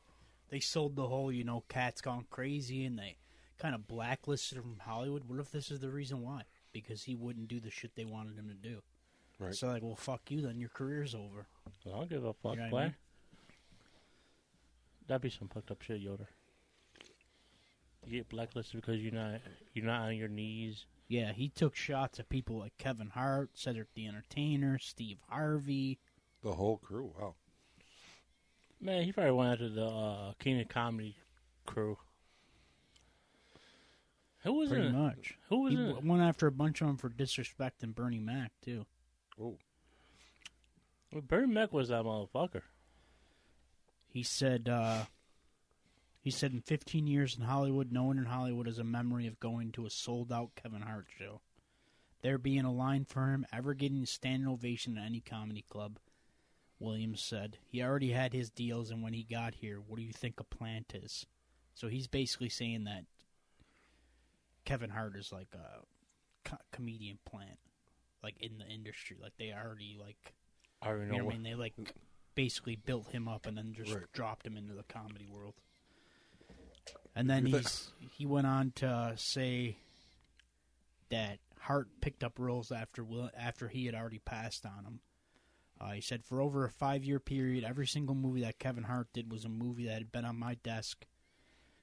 [0.51, 3.17] they sold the whole, you know, Cat's Gone Crazy and they
[3.59, 5.25] kind of blacklisted him from Hollywood?
[5.27, 6.43] What if this is the reason why?
[6.73, 8.83] Because he wouldn't do the shit they wanted him to do.
[9.39, 9.55] Right.
[9.55, 11.47] So, like, well, fuck you, then your career's over.
[11.87, 12.95] I don't give a fuck, You know what I mean?
[15.07, 16.29] That'd be some fucked up shit, Yoder.
[18.07, 19.41] You get blacklisted because you're not
[19.75, 20.87] you're not on your knees.
[21.09, 25.99] Yeah, he took shots at people like Kevin Hart, Cedric the Entertainer, Steve Harvey.
[26.43, 27.13] The whole crew.
[27.19, 27.35] Wow.
[28.81, 31.17] Man, he probably went after the uh, King of Comedy
[31.67, 31.99] crew.
[34.45, 34.93] Who was Pretty it?
[34.93, 35.35] much.
[35.49, 36.05] Who was He it?
[36.05, 38.87] went after a bunch of them for disrespecting Bernie Mac, too.
[39.41, 39.57] Oh.
[41.13, 42.63] Well, Bernie Mac was that motherfucker.
[44.07, 45.05] He said, uh,
[46.21, 49.41] he said, in 15 years in Hollywood, no one in Hollywood has a memory of
[49.41, 51.41] going to a sold out Kevin Hart show.
[52.23, 55.99] There being a line for him ever getting a standing ovation at any comedy club.
[56.81, 60.13] Williams said he already had his deals, and when he got here, what do you
[60.13, 61.27] think a plant is?
[61.75, 63.05] So he's basically saying that
[64.65, 67.59] Kevin Hart is like a co- comedian plant,
[68.23, 69.17] like in the industry.
[69.21, 70.35] Like they already like
[70.83, 71.19] I already you know.
[71.19, 71.45] know what I mean?
[71.45, 71.75] They like
[72.35, 74.05] basically built him up and then just Right.
[74.13, 75.55] dropped him into the comedy world.
[77.17, 79.77] And then he's he went on to say
[81.11, 85.01] that Hart picked up roles after Will, after he had already passed on him.
[85.81, 89.09] Uh, he said for over a five year period, every single movie that Kevin Hart
[89.13, 91.07] did was a movie that had been on my desk.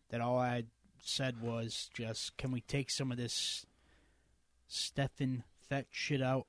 [0.10, 0.67] That all I had
[0.99, 3.65] said was just, can we take some of this
[4.67, 6.47] Stepin Fetchit shit out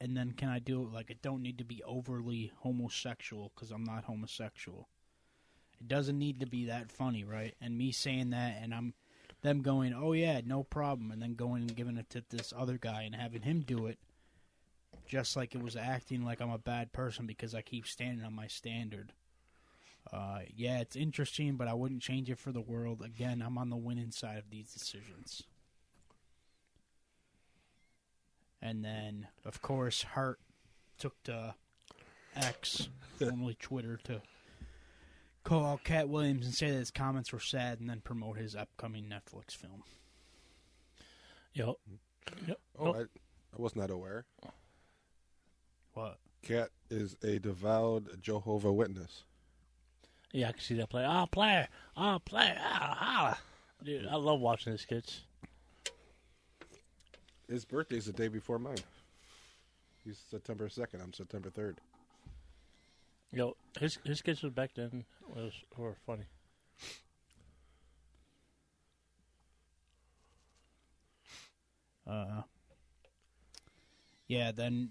[0.00, 3.70] and then can I do it like it don't need to be overly homosexual because
[3.70, 4.88] I'm not homosexual.
[5.80, 7.54] It doesn't need to be that funny, right?
[7.60, 8.94] And me saying that, and I'm
[9.42, 12.78] them going, "Oh yeah, no problem," and then going and giving it to this other
[12.78, 13.98] guy and having him do it,
[15.06, 18.34] just like it was acting like I'm a bad person because I keep standing on
[18.34, 19.12] my standard.
[20.12, 23.02] Uh, yeah, it's interesting, but I wouldn't change it for the world.
[23.04, 25.42] Again, I'm on the winning side of these decisions.
[28.62, 30.38] And then, of course, Hart
[30.98, 31.54] took to
[32.34, 32.88] X,
[33.18, 34.22] formerly Twitter, to
[35.44, 38.54] call out Katt Williams and say that his comments were sad, and then promote his
[38.54, 39.82] upcoming Netflix film.
[41.52, 41.78] Yo,
[42.46, 42.58] yep.
[42.78, 44.24] Oh, I, I was not aware.
[45.96, 46.18] What?
[46.42, 49.24] Katt is a devout Jehovah Witness.
[50.30, 51.06] yeah, I can see that play.
[51.06, 53.40] Ah, play, ah, play, ah, ah.
[53.82, 55.22] Dude, I love watching his skits.
[57.48, 58.76] His birthday's the day before mine.
[60.04, 61.02] He's September 2nd.
[61.02, 61.76] I'm September 3rd.
[63.32, 66.26] Yo, his his skits was back then was were funny.
[72.06, 72.42] Uh,
[74.28, 74.90] yeah, then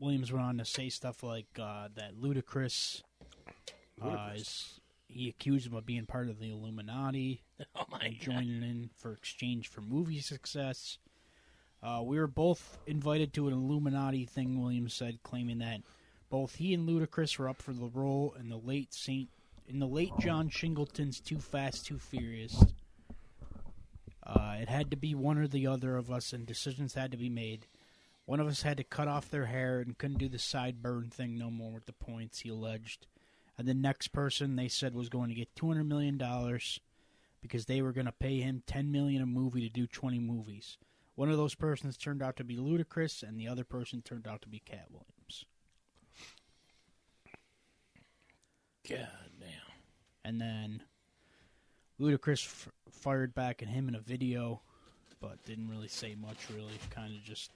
[0.00, 3.02] Williams went on to say stuff like uh, that Ludacris,
[4.02, 4.36] uh, Ludacris.
[4.36, 7.42] is, he accused him of being part of the Illuminati
[7.76, 10.98] Oh my and joining in for exchange for movie success.
[11.82, 15.82] Uh, we were both invited to an Illuminati thing, Williams said, claiming that
[16.30, 19.28] both he and Ludacris were up for the role in the late Saint
[19.66, 22.64] in the late John Singleton's Too Fast, Too Furious.
[24.26, 27.16] Uh, it had to be one or the other of us, and decisions had to
[27.16, 27.66] be made.
[28.26, 31.36] One of us had to cut off their hair and couldn't do the sideburn thing
[31.36, 33.06] no more with the points, he alleged.
[33.58, 36.80] And the next person they said was going to get two hundred million dollars
[37.42, 40.78] because they were going to pay him ten million a movie to do twenty movies.
[41.14, 44.42] One of those persons turned out to be Ludacris, and the other person turned out
[44.42, 45.44] to be Katt Williams.
[48.88, 49.08] god
[49.38, 49.48] damn.
[50.24, 50.82] And then
[52.00, 54.60] Ludacris f- fired back at him in a video,
[55.20, 56.38] but didn't really say much.
[56.52, 57.52] Really, kind of just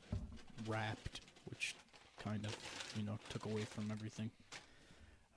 [0.66, 1.74] rapped, which
[2.22, 2.56] kind of
[2.96, 4.30] you know took away from everything.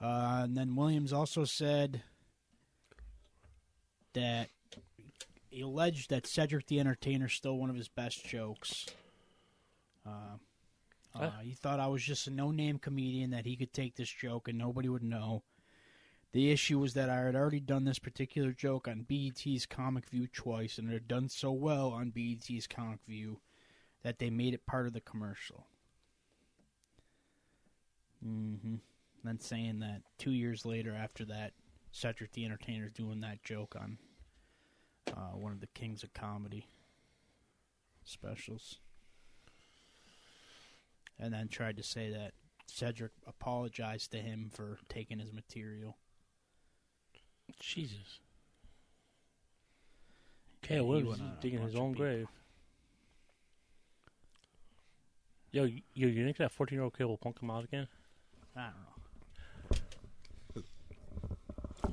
[0.02, 2.02] Uh, and then Williams also said
[4.14, 4.50] that
[5.50, 8.88] he alleged that Cedric the Entertainer stole one of his best jokes.
[10.06, 10.38] Uh,
[11.14, 14.48] uh, he thought I was just a no-name comedian that he could take this joke
[14.48, 15.44] and nobody would know.
[16.32, 20.28] The issue was that I had already done this particular joke on BET's Comic View
[20.28, 23.42] twice, and it had done so well on BET's Comic View
[24.04, 25.66] that they made it part of the commercial.
[28.26, 28.76] Mm-hmm.
[29.24, 31.54] Then saying that two years later, after that,
[31.92, 33.98] Cedric the Entertainer's doing that joke on
[35.16, 36.68] uh, one of the Kings of Comedy
[38.04, 38.78] specials,
[41.20, 42.32] and then tried to say that
[42.66, 45.98] Cedric apologized to him for taking his material.
[47.60, 48.20] Jesus.
[50.64, 52.06] Okay, Yeah, Williams went on a digging his own people.
[52.06, 52.28] grave.
[55.54, 57.88] Yo, yo, you think that 14 year old kid will punk him out again?
[58.56, 58.74] I don't
[60.56, 60.64] know.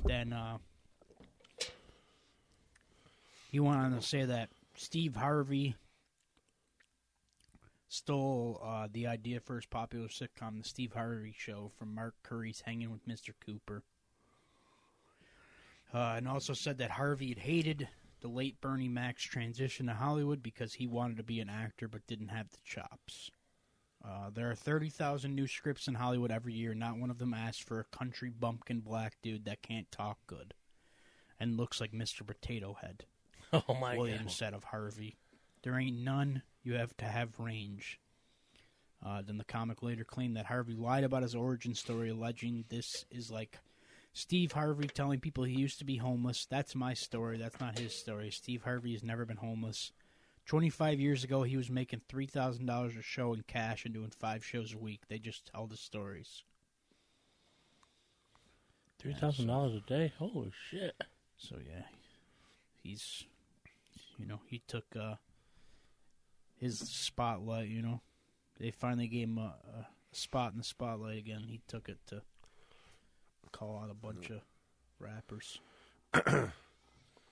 [0.05, 0.57] then uh,
[3.51, 5.75] he went on to say that Steve Harvey
[7.89, 12.61] stole uh, the idea for his popular sitcom, The Steve Harvey Show, from Mark Curry's
[12.65, 13.33] Hanging with Mr.
[13.45, 13.83] Cooper.
[15.93, 17.89] Uh, and also said that Harvey had hated
[18.21, 22.07] the late Bernie Mac's transition to Hollywood because he wanted to be an actor but
[22.07, 23.31] didn't have the chops.
[24.03, 26.73] Uh, there are 30,000 new scripts in Hollywood every year.
[26.73, 30.53] Not one of them asks for a country bumpkin black dude that can't talk good
[31.39, 32.25] and looks like Mr.
[32.25, 33.05] Potato Head.
[33.51, 34.31] Oh my Williams god.
[34.31, 35.17] said of Harvey.
[35.63, 36.43] There ain't none.
[36.63, 37.99] You have to have range.
[39.03, 43.05] Uh, then the comic later claimed that Harvey lied about his origin story, alleging this
[43.09, 43.57] is like
[44.13, 46.45] Steve Harvey telling people he used to be homeless.
[46.47, 47.37] That's my story.
[47.39, 48.29] That's not his story.
[48.29, 49.91] Steve Harvey has never been homeless.
[50.49, 54.73] 25 years ago, he was making $3,000 a show in cash and doing five shows
[54.73, 55.01] a week.
[55.07, 56.41] They just tell the stories.
[58.99, 60.11] $3,000 a day?
[60.17, 60.95] Holy shit.
[61.37, 61.83] So, yeah,
[62.81, 63.25] he's,
[64.17, 65.15] you know, he took uh,
[66.57, 68.01] his spotlight, you know.
[68.59, 71.43] They finally gave him a, a spot in the spotlight again.
[71.47, 72.23] He took it to
[73.51, 74.41] call out a bunch of
[74.99, 75.59] rappers.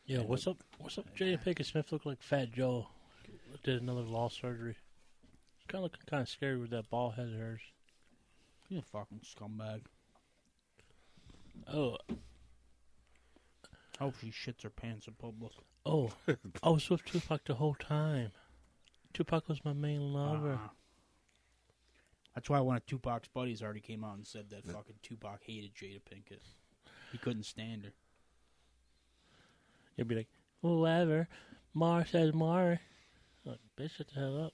[0.06, 0.58] yeah, what's up?
[0.78, 1.08] What's up?
[1.18, 2.86] Jada Pinkett Smith looked like Fat Joe.
[3.64, 4.76] Did another law surgery.
[5.58, 7.62] It's kind of looking kind of scary with that bald head of hers.
[8.70, 9.82] He's a fucking scumbag.
[11.74, 11.98] Oh,
[14.00, 15.54] Hope she shits her pants in public.
[15.86, 16.12] oh,
[16.64, 18.32] I was with Tupac the whole time.
[19.14, 20.54] Tupac was my main lover.
[20.54, 20.70] Uh-uh.
[22.36, 25.74] That's why one of Tupac's buddies already came out and said that fucking Tupac hated
[25.74, 26.42] Jada Pinkett.
[27.12, 27.94] He couldn't stand her.
[29.96, 30.28] You'd be like,
[30.62, 31.28] whoever.
[31.74, 32.80] Mar says Mar.
[33.48, 34.54] Like, bitch, shut the hell up.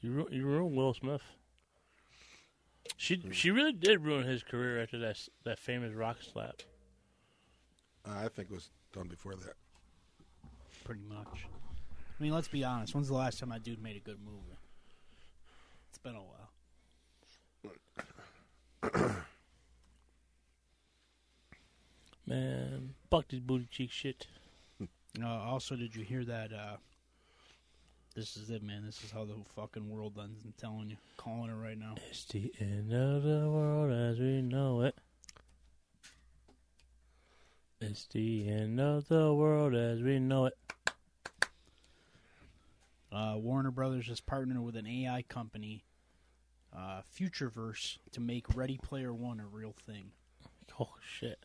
[0.00, 1.22] You ru- you ruined Will Smith.
[2.96, 6.62] She she really did ruin his career after that s- that famous rock slap.
[8.04, 9.54] I think it was done before that.
[10.84, 11.46] Pretty much.
[12.18, 12.94] I mean, let's be honest.
[12.94, 14.58] When's the last time that dude made a good movie?
[15.90, 16.50] It's been a while.
[22.26, 24.26] Man, fuck this booty cheek shit.
[25.22, 26.52] Uh, also, did you hear that?
[26.52, 26.76] Uh,
[28.18, 28.84] this is it, man.
[28.84, 30.40] This is how the fucking world ends.
[30.44, 31.94] I'm telling you, calling it right now.
[32.10, 34.96] It's the end of the world as we know it.
[37.80, 40.54] It's the end of the world as we know it.
[43.12, 45.84] Uh, Warner Brothers has partnered with an AI company,
[46.76, 50.10] uh, Futureverse, to make Ready Player One a real thing.
[50.80, 51.38] Oh shit.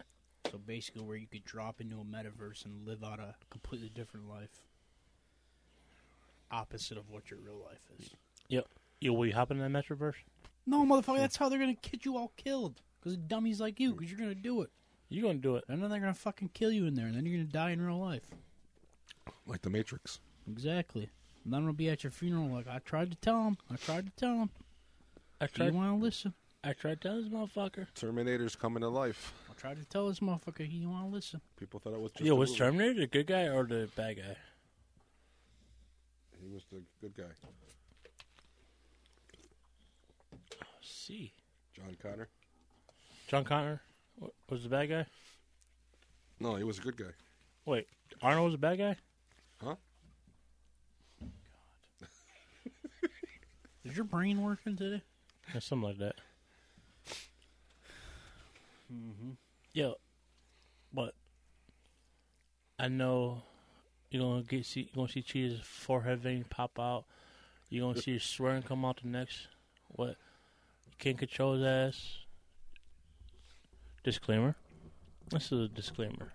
[0.51, 4.27] So basically, where you could drop into a metaverse and live out a completely different
[4.27, 4.61] life,
[6.51, 8.09] opposite of what your real life is.
[8.49, 8.67] Yep.
[9.01, 10.13] Yo, will you hop in that Metroverse?
[10.65, 12.81] No, motherfucker, that's how they're gonna get you all killed.
[13.01, 14.69] Because dummies like you, because you're gonna do it.
[15.09, 15.65] You're gonna do it?
[15.67, 17.81] And then they're gonna fucking kill you in there, and then you're gonna die in
[17.81, 18.29] real life.
[19.45, 20.19] Like the Matrix.
[20.49, 21.09] Exactly.
[21.43, 23.57] And then I'm gonna be at your funeral like, I tried to tell him.
[23.71, 24.49] I tried to tell him.
[25.41, 25.73] I You tried.
[25.73, 26.33] want to listen?
[26.63, 27.87] I tried to tell this motherfucker.
[27.93, 29.33] Terminator's coming to life.
[29.49, 31.41] I tried to tell this motherfucker he want to listen.
[31.57, 32.59] People thought it was just Yo, a was movie.
[32.59, 34.37] Terminator the good guy or the bad guy?
[36.53, 37.33] He was the good guy.
[40.83, 41.33] see.
[41.75, 42.27] John Connor.
[43.27, 43.81] John Connor
[44.19, 45.05] wa- was the bad guy.
[46.39, 47.09] No, he was a good guy.
[47.65, 47.87] Wait,
[48.21, 48.95] Arnold was the bad guy.
[49.63, 49.75] Huh?
[51.99, 52.09] God.
[53.83, 55.01] Is your brain working today?
[55.55, 56.15] Or something like that.
[58.93, 59.31] Mm-hmm.
[59.73, 59.93] Yeah,
[60.93, 61.15] but
[62.77, 63.41] I know
[64.13, 67.05] you're gonna get see you're gonna see Cheetah's forehead vein pop out.
[67.69, 69.47] You're gonna see his swearing come out the next.
[69.89, 70.09] What?
[70.09, 72.17] You can't control his ass.
[74.03, 74.55] Disclaimer.
[75.29, 76.31] This is a disclaimer.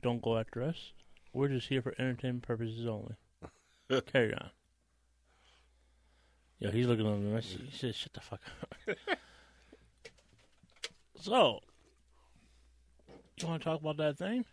[0.00, 0.92] Don't go after us.
[1.34, 3.14] We're just here for entertainment purposes only.
[4.12, 4.50] Carry on.
[6.60, 7.40] Yo, he's looking at me.
[7.40, 8.96] He says, "Shut the fuck up."
[11.20, 11.60] so,
[13.38, 14.46] you want to talk about that thing?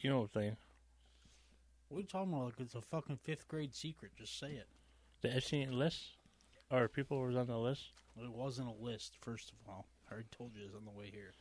[0.00, 0.56] You know what thing?
[1.88, 2.44] What are you talking about?
[2.46, 4.12] Like it's a fucking fifth grade secret.
[4.18, 4.66] Just say it.
[5.22, 6.16] The Epstein list?
[6.70, 7.90] Or people was on the list?
[8.20, 9.86] It wasn't a list, first of all.
[10.10, 11.32] I already told you this on the way here.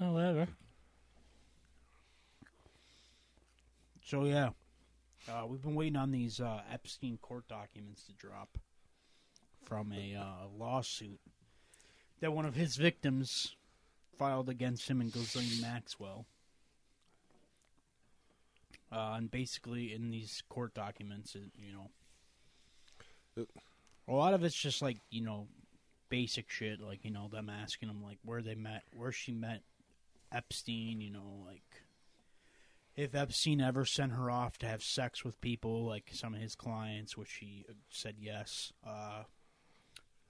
[0.00, 0.48] Oh, whatever.
[4.04, 4.50] So yeah,
[5.28, 8.58] uh, we've been waiting on these uh, Epstein court documents to drop
[9.62, 11.20] from a uh, lawsuit
[12.20, 13.54] that one of his victims
[14.18, 16.26] filed against him and Ghislaine Maxwell.
[18.94, 23.46] Uh, and basically, in these court documents, it, you know,
[24.06, 25.48] a lot of it's just like you know,
[26.08, 29.62] basic shit, like you know, them asking him like where they met, where she met
[30.30, 31.82] Epstein, you know, like
[32.96, 36.54] if Epstein ever sent her off to have sex with people, like some of his
[36.54, 38.72] clients, which she said yes.
[38.86, 39.24] Uh,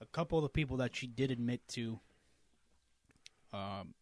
[0.01, 1.99] a couple of the people that she did admit to
[3.53, 3.93] um,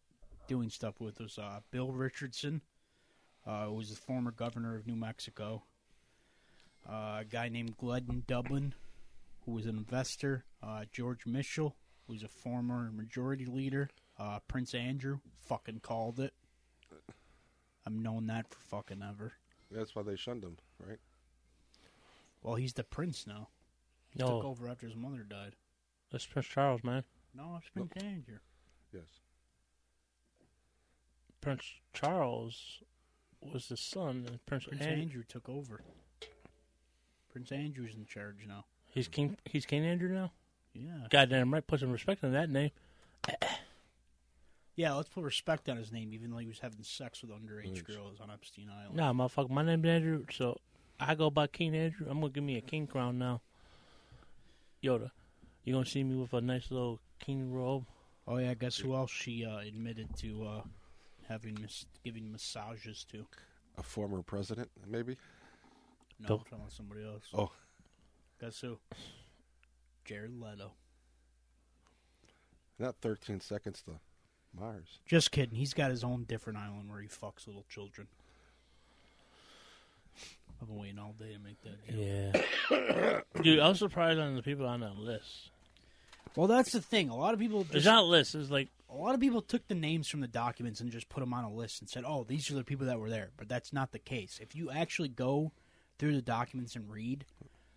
[0.48, 2.62] doing stuff with was uh, Bill Richardson,
[3.46, 5.62] uh, who was the former governor of New Mexico.
[6.88, 8.72] Uh, a guy named Glenn Dubin,
[9.44, 10.44] who was an investor.
[10.62, 11.76] Uh, George Mitchell,
[12.06, 13.88] who's a former majority leader.
[14.18, 16.32] Uh, Prince Andrew, fucking called it.
[17.86, 19.34] I've known that for fucking ever.
[19.70, 20.98] That's why they shunned him, right?
[22.42, 23.48] Well, he's the prince now.
[24.10, 25.56] He took over after his mother died.
[26.12, 27.02] that's Prince Charles, man.
[27.34, 28.38] No, it's Prince Andrew.
[28.92, 29.02] Yes.
[31.40, 32.82] Prince Charles
[33.52, 35.02] was the son of Prince, Prince Andrew.
[35.02, 35.80] Andrew took over.
[37.30, 38.64] Prince Andrew's in charge now.
[38.92, 39.36] He's King.
[39.44, 40.32] He's King Andrew now.
[40.72, 41.06] Yeah.
[41.10, 41.66] Goddamn right.
[41.66, 42.70] Put some respect on that name.
[44.76, 47.84] Yeah, let's put respect on his name, even though he was having sex with underage
[47.84, 48.96] girls on Epstein Island.
[48.96, 49.50] Nah, motherfucker.
[49.50, 50.58] My name's Andrew, so
[50.98, 52.06] I go by King Andrew.
[52.10, 53.40] I'm gonna give me a king crown now.
[54.82, 55.10] Yoda,
[55.64, 57.84] you gonna see me with a nice little king robe?
[58.26, 60.62] Oh yeah, guess who else she uh, admitted to uh,
[61.28, 63.26] having mis- giving massages to?
[63.78, 65.16] A former president, maybe.
[66.20, 67.24] No, Bill- I'm talking about somebody else.
[67.34, 67.50] Oh.
[68.40, 68.78] guess who?
[70.04, 70.72] Jared Leto.
[72.78, 73.92] Not 13 seconds to
[74.58, 74.98] Mars.
[75.06, 75.56] Just kidding.
[75.56, 78.06] He's got his own different island where he fucks little children.
[80.60, 82.44] I've been waiting all day to make that joke.
[82.70, 83.20] Yeah.
[83.42, 85.50] Dude, I was surprised on the people on that list.
[86.36, 87.10] Well, that's the thing.
[87.10, 88.34] A lot of people It's just not a list.
[88.34, 91.20] It's like a lot of people took the names from the documents and just put
[91.20, 93.48] them on a list and said, "Oh, these are the people that were there." But
[93.48, 94.38] that's not the case.
[94.40, 95.52] If you actually go
[95.98, 97.26] through the documents and read,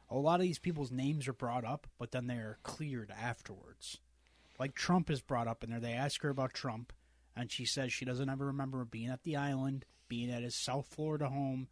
[0.09, 3.99] a lot of these people's names are brought up, but then they are cleared afterwards.
[4.59, 5.79] Like Trump is brought up in there.
[5.79, 6.93] They ask her about Trump,
[7.35, 10.87] and she says she doesn't ever remember being at the island, being at his South
[10.87, 11.67] Florida home.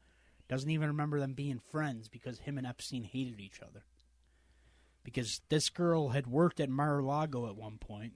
[0.47, 3.83] Doesn't even remember them being friends because him and Epstein hated each other.
[5.03, 8.13] Because this girl had worked at Mar-a-Lago at one point,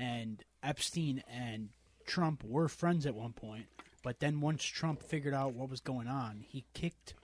[0.00, 1.68] and Epstein and
[2.06, 3.66] Trump were friends at one point.
[4.02, 7.14] But then once Trump figured out what was going on, he kicked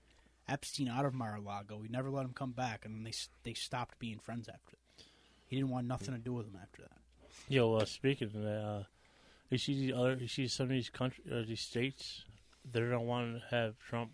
[0.46, 1.80] Epstein out of Mar-a-Lago.
[1.80, 5.04] He never let him come back, and then they they stopped being friends after that.
[5.46, 6.98] He didn't want nothing to do with him after that.
[7.48, 8.82] Yo, uh, speaking of that, uh,
[9.50, 12.24] you see the other, you see some of these country, uh, these states,
[12.70, 14.10] they don't want to have Trump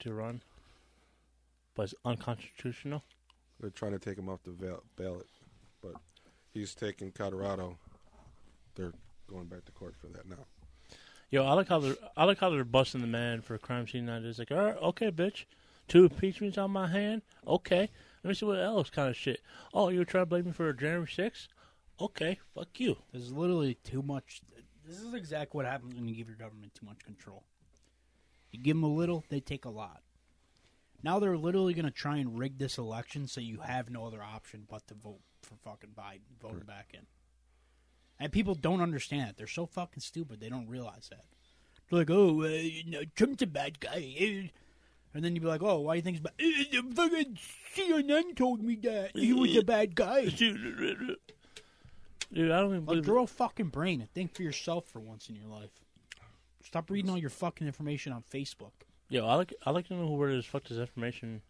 [0.00, 0.42] to run,
[1.74, 3.04] but it's unconstitutional.
[3.60, 5.26] They're trying to take him off the ballot,
[5.82, 5.94] but
[6.52, 7.78] he's taking Colorado.
[8.74, 8.92] They're
[9.28, 10.46] going back to court for that now.
[11.30, 13.88] Yo, I like how they're, I like how they're busting the man for a crime
[13.88, 14.38] scene nowadays.
[14.38, 15.44] Like, all right, okay, bitch,
[15.88, 17.22] two impeachments on my hand.
[17.46, 17.88] Okay,
[18.22, 19.40] let me see what else kind of shit.
[19.72, 21.48] Oh, you were trying to blame me for January 6th?
[22.00, 22.96] Okay, fuck you.
[23.12, 24.42] There's literally too much.
[24.86, 27.44] This is exactly what happens when you give your government too much control.
[28.50, 30.02] You give them a little, they take a lot.
[31.02, 34.22] Now they're literally going to try and rig this election so you have no other
[34.22, 37.06] option but to vote for fucking Biden, vote him back in.
[38.20, 39.36] And people don't understand it.
[39.36, 40.40] They're so fucking stupid.
[40.40, 41.24] They don't realize that.
[41.90, 44.14] They're like, oh, uh, you know, Trump's a bad guy.
[44.18, 44.48] eh."
[45.14, 46.32] And then you'd be like, oh, why do you think he's bad?
[46.38, 47.38] "Eh, The fucking
[47.74, 50.26] CNN told me that he was a bad guy.
[52.32, 55.28] Dude, I don't even Like, grow a fucking brain and think for yourself for once
[55.28, 55.70] in your life.
[56.64, 58.70] Stop reading all your fucking information on Facebook.
[59.10, 61.42] Yo, I like I like to know where this fuck this information,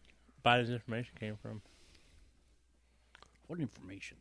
[0.45, 1.63] Biden's information came from.
[3.47, 4.17] What information?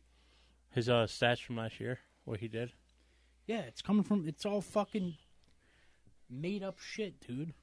[0.70, 2.72] His uh stats from last year, what he did.
[3.46, 4.26] Yeah, it's coming from.
[4.26, 5.16] It's all fucking
[6.30, 7.54] made up shit, dude.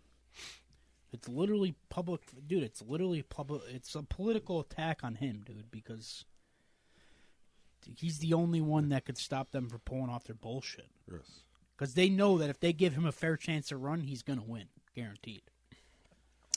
[1.11, 2.63] It's literally public, dude.
[2.63, 3.61] It's literally public.
[3.69, 6.25] It's a political attack on him, dude, because
[7.97, 10.89] he's the only one that could stop them from pulling off their bullshit.
[11.11, 11.41] Yes.
[11.75, 14.43] Because they know that if they give him a fair chance to run, he's gonna
[14.45, 15.43] win, guaranteed.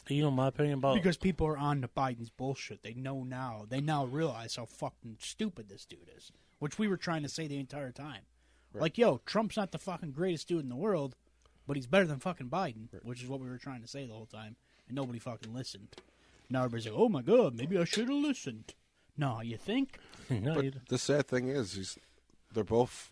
[0.08, 2.82] You know my opinion about Because people are on to Biden's bullshit.
[2.82, 3.66] They know now.
[3.68, 7.46] They now realize how fucking stupid this dude is, which we were trying to say
[7.46, 8.22] the entire time.
[8.74, 11.14] Like, yo, Trump's not the fucking greatest dude in the world,
[11.66, 14.14] but he's better than fucking Biden, which is what we were trying to say the
[14.14, 14.56] whole time,
[14.88, 15.88] and nobody fucking listened.
[16.50, 18.74] Now everybody's like, oh my god, maybe I should have listened.
[19.16, 19.98] No, you think?
[20.30, 21.98] no, But you- the sad thing is, he's
[22.52, 23.10] they're both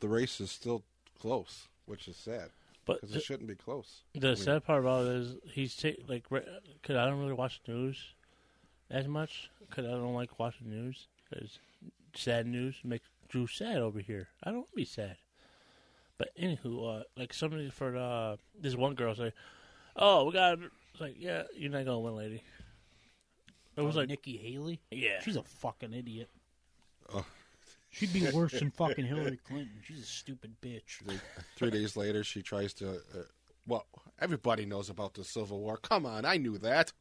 [0.00, 0.82] the race is still
[1.20, 2.50] close, which is sad.
[2.88, 4.02] But because the, it shouldn't be close.
[4.14, 8.14] the sad part about it is he's ta- like because I don't really watch news
[8.90, 11.06] as much because I don't like watching news.
[11.30, 11.58] Because
[12.14, 14.28] sad news makes Drew sad over here.
[14.42, 15.16] I don't want to be sad.
[16.16, 19.32] But anywho, uh, like somebody for the, this one girl say,
[19.94, 22.42] "Oh, we got," it's like, "Yeah, you're not gonna win, lady."
[23.76, 24.80] It was Oh, like, Nikki Haley.
[24.90, 26.28] yeah, She's a fucking idiot.
[27.14, 27.24] Oh.
[27.90, 29.80] She'd be worse than fucking Hillary Clinton.
[29.82, 31.00] She's a stupid bitch.
[31.06, 31.18] They-
[31.56, 32.90] Three days later, she tries to.
[32.90, 33.22] Uh,
[33.66, 33.86] well,
[34.20, 35.76] everybody knows about the Civil War.
[35.78, 36.92] Come on, I knew that.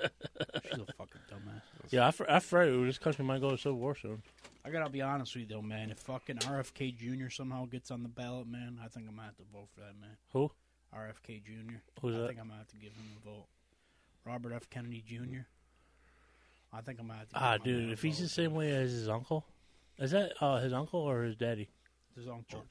[0.00, 0.08] She's
[0.80, 1.60] a fucking dumbass.
[1.90, 2.08] yeah.
[2.08, 4.22] I, fr- I afraid this country might go to civil war soon.
[4.64, 5.90] I gotta be honest with you though, man.
[5.90, 7.28] If fucking RFK Jr.
[7.30, 10.00] somehow gets on the ballot, man, I think I'm gonna have to vote for that
[10.00, 10.16] man.
[10.32, 10.50] Who?
[10.96, 11.74] RFK Jr.
[12.00, 12.26] Who's I that?
[12.28, 13.46] think I'm gonna have to give him a vote.
[14.24, 14.70] Robert F.
[14.70, 15.40] Kennedy Jr.
[16.72, 17.34] I think I'm gonna have to.
[17.34, 19.44] Give Ah, my dude, man a if he's the same way as his uncle,
[20.02, 21.68] is that uh, his uncle or his daddy?
[22.16, 22.64] his uncle.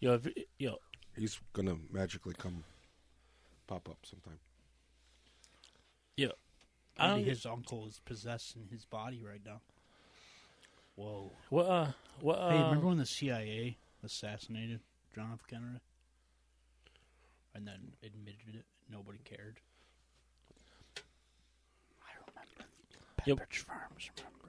[0.00, 0.76] Yo, if, yo,
[1.16, 2.64] He's gonna magically come,
[3.66, 4.38] pop up sometime.
[6.16, 6.28] Yeah.
[6.98, 7.28] I Maybe don't.
[7.30, 9.60] his uncle is possessing his body right now.
[10.96, 11.32] Whoa.
[11.50, 11.66] What?
[11.66, 11.86] Uh,
[12.20, 12.34] what?
[12.36, 14.80] Uh, hey, remember when the CIA assassinated
[15.14, 15.46] John F.
[15.48, 15.80] Kennedy?
[17.54, 18.64] And then admitted it.
[18.90, 19.60] Nobody cared.
[22.02, 22.68] I remember.
[23.24, 23.38] Yep.
[23.38, 24.43] Pepperidge Farms remembers.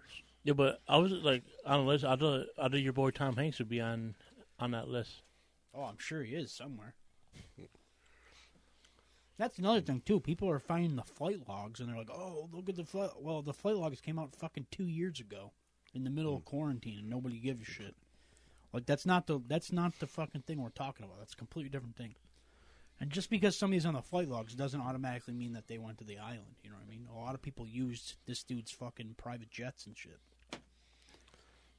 [0.46, 2.06] Yeah, but I was like on the list.
[2.06, 4.16] I thought I thought your boy Tom Hanks would be on
[4.60, 5.24] on that list.
[5.74, 6.94] Oh, I'm sure he is somewhere.
[9.38, 10.20] That's another thing too.
[10.22, 13.42] People are finding the flight logs and they're like, "Oh, look at the flight." Well,
[13.42, 15.52] the flight logs came out fucking two years ago,
[15.96, 16.50] in the middle of hmm.
[16.50, 17.96] quarantine, and nobody gives a shit.
[18.72, 21.18] Like that's not the that's not the fucking thing we're talking about.
[21.20, 22.14] That's a completely different thing.
[23.00, 26.06] And just because somebody's on the flight logs doesn't automatically mean that they went to
[26.06, 26.56] the island.
[26.64, 27.08] You know what I mean?
[27.12, 30.20] A lot of people used this dude's fucking private jets and shit.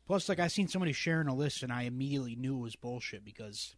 [0.07, 3.25] Plus, like I seen somebody sharing a list, and I immediately knew it was bullshit
[3.25, 3.75] because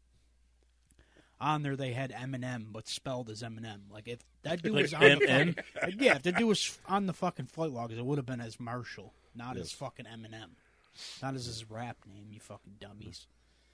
[1.40, 3.90] on there they had Eminem, but spelled as Eminem.
[3.90, 7.14] Like if that dude was on the fucking, yeah, if the dude was on the
[7.14, 10.50] fucking flight logs, it would have been as Marshall, not as fucking Eminem,
[11.22, 12.26] not as his rap name.
[12.30, 13.26] You fucking dummies.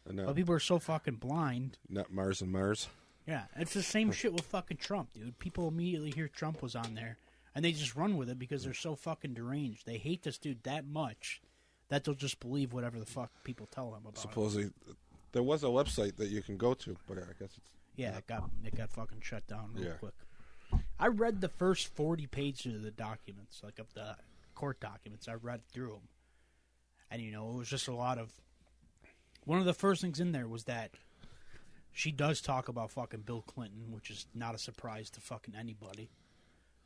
[0.07, 1.79] But people are so fucking blind.
[1.89, 2.89] not Mars and Mars.
[3.27, 5.39] Yeah, it's the same shit with fucking Trump, dude.
[5.39, 7.17] People immediately hear Trump was on there,
[7.55, 9.87] and they just run with it because they're so fucking deranged.
[9.87, 11.41] They hate this dude that much
[11.89, 14.17] that they'll just believe whatever the fuck people tell them about.
[14.17, 14.21] it.
[14.21, 14.71] Supposedly,
[15.33, 18.27] there was a website that you can go to, but I guess it's Yeah, it
[18.27, 19.93] got it got fucking shut down real Yeah.
[19.95, 20.15] quick.
[20.99, 24.17] I read the first forty pages of the documents, like of the
[24.55, 25.29] court documents.
[25.29, 26.09] I read through them,
[27.11, 28.33] and you know, it was just a lot of.
[29.45, 30.93] One of the first things in there was that
[31.93, 36.11] she does talk about fucking Bill Clinton, which is not a surprise to fucking anybody.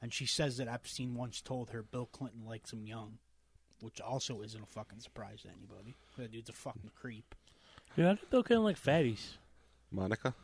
[0.02, 3.18] And she says that Epstein once told her Bill Clinton likes him young,
[3.80, 5.94] which also isn't a fucking surprise to anybody.
[6.16, 7.34] That dude's a fucking creep.
[7.96, 9.36] Yeah, I think Bill Clinton like fatties.
[9.90, 10.34] Monica.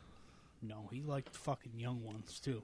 [0.61, 2.63] No, he liked fucking young ones too.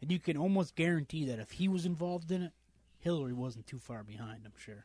[0.00, 2.52] And you can almost guarantee that if he was involved in it,
[2.98, 4.84] Hillary wasn't too far behind, I'm sure.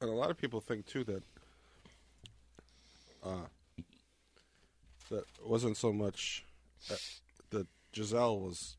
[0.00, 1.22] And a lot of people think too that
[3.22, 3.46] uh,
[5.10, 6.44] that wasn't so much
[6.90, 6.96] uh,
[7.50, 8.76] that Giselle was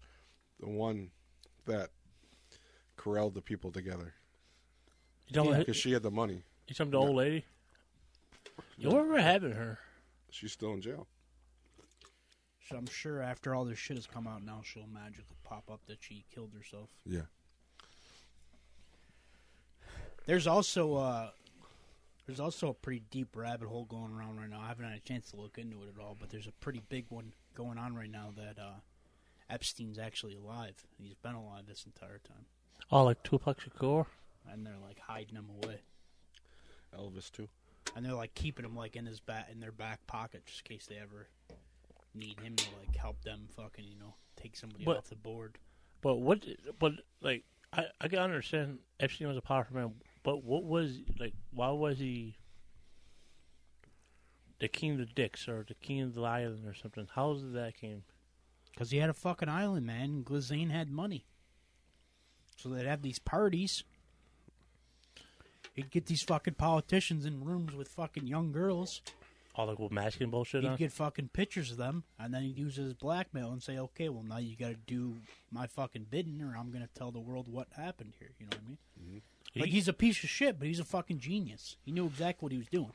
[0.60, 1.12] the one
[1.66, 1.90] that
[2.98, 4.14] corralled the people together
[5.32, 5.58] You talking, Yeah.
[5.60, 6.44] because she had the money.
[6.68, 7.46] you talking about the old lady?
[8.78, 9.80] You whatever happened to her?
[10.30, 11.08] She's still in jail.
[12.68, 15.82] So I'm sure after all this shit has come out now, she'll magically pop up
[15.88, 16.90] that she killed herself.
[17.06, 17.22] Yeah.
[20.26, 21.30] There's also uh
[22.26, 24.62] there's also a pretty deep rabbit hole going around right now.
[24.62, 26.82] I haven't had a chance to look into it at all, but there's a pretty
[26.90, 28.76] big one going on right now that uh
[29.50, 30.76] Epstein's actually alive.
[30.98, 32.46] He's been alive this entire time.
[32.92, 34.06] Oh, like Tupac Shakur.
[34.50, 35.82] And they're like hiding him away.
[36.98, 37.48] Elvis too.
[37.96, 40.76] and they're like keeping him like in his back in their back pocket just in
[40.76, 41.28] case they ever
[42.14, 45.58] need him to like help them fucking you know take somebody But- off the board.
[46.02, 46.44] But what?
[46.80, 51.34] But like, I I can understand Epstein was a powerful man, but what was like?
[51.54, 52.36] Why was he
[54.60, 57.08] the king of the dicks or the king of the island or something?
[57.14, 58.04] How did that came?
[58.72, 60.02] Because he had a fucking island, man.
[60.10, 61.26] And Glazine had money,
[62.58, 63.84] so they'd have these parties.
[65.76, 69.02] He'd get these fucking politicians in rooms with fucking young girls.
[69.56, 70.78] All the masking bullshit He'd on.
[70.78, 74.08] get fucking pictures of them, and then he'd use it as blackmail and say, "Okay,
[74.08, 75.18] well now you got to do
[75.52, 78.62] my fucking bidding, or I'm gonna tell the world what happened here." You know what
[78.64, 78.78] I mean?
[79.02, 79.60] Mm-hmm.
[79.60, 81.76] Like He- he's a piece of shit, but he's a fucking genius.
[81.84, 82.94] He knew exactly what he was doing.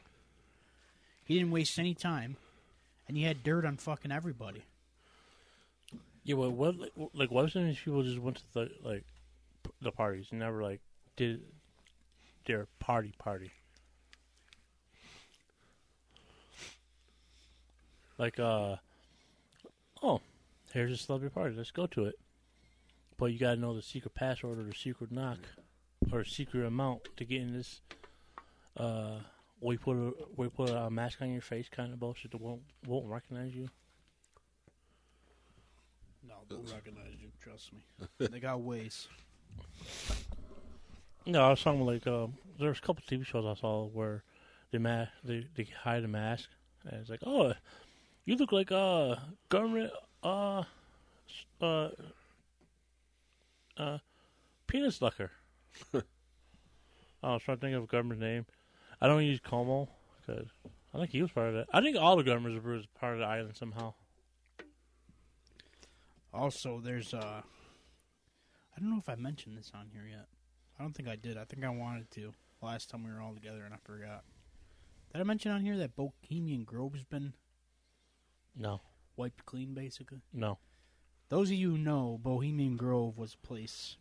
[1.26, 2.36] He didn't waste any time,
[3.06, 4.62] and he had dirt on fucking everybody.
[6.24, 8.70] Yeah, well, what like, like what if some of these people just went to the
[8.82, 9.04] like
[9.82, 10.80] the parties and never like
[11.16, 11.42] did
[12.46, 13.52] their party party?
[18.18, 18.76] Like, uh,
[20.02, 20.20] oh,
[20.72, 21.54] here's a celebrity party.
[21.54, 22.18] Let's go to it.
[23.18, 25.38] But you gotta know the secret password or the secret knock
[26.12, 27.80] or secret amount to get in this.
[28.76, 29.18] Uh,
[29.60, 32.62] we put a we put a mask on your face, kind of bullshit that won't
[32.86, 33.68] won't recognize you.
[36.26, 37.28] No, they'll recognize you.
[37.40, 38.26] Trust me.
[38.28, 39.08] they got ways.
[41.26, 44.22] No, I was talking like uh, there's a couple TV shows I saw where
[44.70, 46.48] they ma- they they hide a mask
[46.84, 47.52] and it's like, oh,
[48.24, 49.16] you look like uh
[49.48, 49.90] government
[50.22, 50.62] uh
[51.60, 51.88] uh
[53.76, 53.98] uh
[54.68, 55.32] penis sucker.
[55.94, 58.46] I was trying to think of a government name.
[59.00, 59.88] I don't use Cuomo
[60.24, 60.48] because
[60.94, 61.66] I think he was part of it.
[61.72, 63.94] I think all the governments were part of the island somehow.
[66.32, 67.42] Also, there's uh,
[68.76, 70.26] I don't know if I mentioned this on here yet.
[70.78, 71.36] I don't think I did.
[71.38, 74.24] I think I wanted to last time we were all together, and I forgot.
[75.12, 77.32] Did I mention on here that Bohemian Grove's been
[78.54, 78.80] No,
[79.16, 80.20] wiped clean, basically?
[80.32, 80.58] no.
[81.28, 83.96] Those of you who know, Bohemian Grove was a place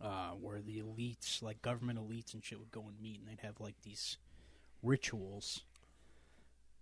[0.00, 3.44] uh, where the elites, like government elites and shit, would go and meet, and they'd
[3.44, 4.16] have like these
[4.82, 5.62] rituals.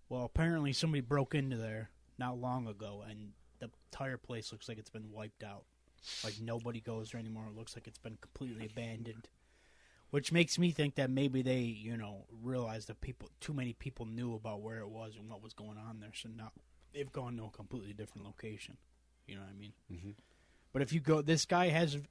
[0.09, 4.79] Well, apparently somebody broke into there not long ago, and the entire place looks like
[4.79, 5.65] it's been wiped out.
[6.23, 7.47] Like nobody goes there anymore.
[7.49, 9.29] It looks like it's been completely abandoned.
[10.11, 14.07] Which makes me think that maybe they, you know, realized that people, too many people
[14.07, 16.53] knew about where it was and what was going on there, so now
[16.93, 18.77] they've gone to a completely different location.
[19.27, 19.73] You know what I mean?
[19.91, 20.15] Mhm.
[20.73, 22.03] But if you go, this guy has a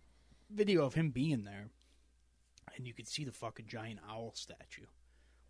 [0.50, 1.70] video of him being there,
[2.76, 4.88] and you can see the fucking giant owl statue,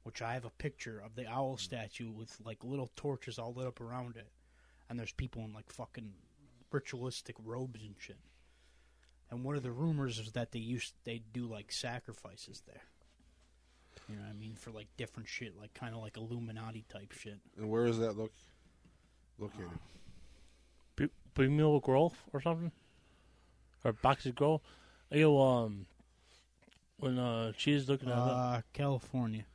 [0.04, 3.66] which I have a picture of the owl statue with like little torches all lit
[3.68, 4.32] up around it,
[4.90, 6.14] and there's people in like fucking
[6.72, 8.20] ritualistic robes and shit.
[9.32, 12.82] And one of the rumors is that they used they do like sacrifices there.
[14.10, 17.12] You know what I mean for like different shit, like kind of like Illuminati type
[17.14, 17.40] shit.
[17.58, 18.32] And where is that look
[19.40, 19.70] located?
[20.96, 22.72] B- Bemule Grove or something,
[23.84, 24.62] or Boxes Grove.
[25.10, 25.86] Yo, um,
[26.98, 29.46] when uh she's looking at it, Uh, California.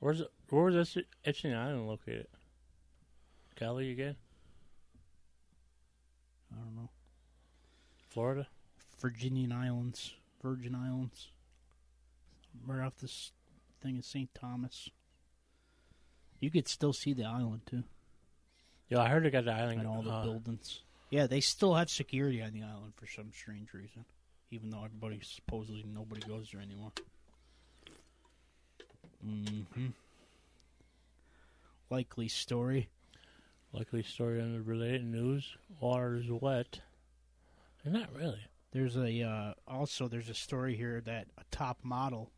[0.00, 2.28] where's it, where was this Epstein Island located?
[3.56, 4.16] Cali again,
[6.52, 6.88] I don't know.
[8.08, 8.46] Florida.
[9.00, 11.28] Virginian Islands, Virgin Islands,
[12.66, 13.30] right off this
[13.80, 14.28] thing in St.
[14.34, 14.90] Thomas.
[16.40, 17.84] You could still see the island too,
[18.88, 19.80] Yeah, I heard they got the island.
[19.80, 20.80] and all the uh, buildings.
[21.10, 24.04] Yeah, they still have security on the island for some strange reason,
[24.50, 26.92] even though everybody supposedly nobody goes there anymore.
[29.26, 29.86] Mm-hmm.
[31.90, 32.88] Likely story.
[33.72, 35.56] Likely story on the related news.
[35.80, 36.80] Water is wet.
[37.84, 38.40] Not really.
[38.72, 42.30] There's a uh, also there's a story here that a top model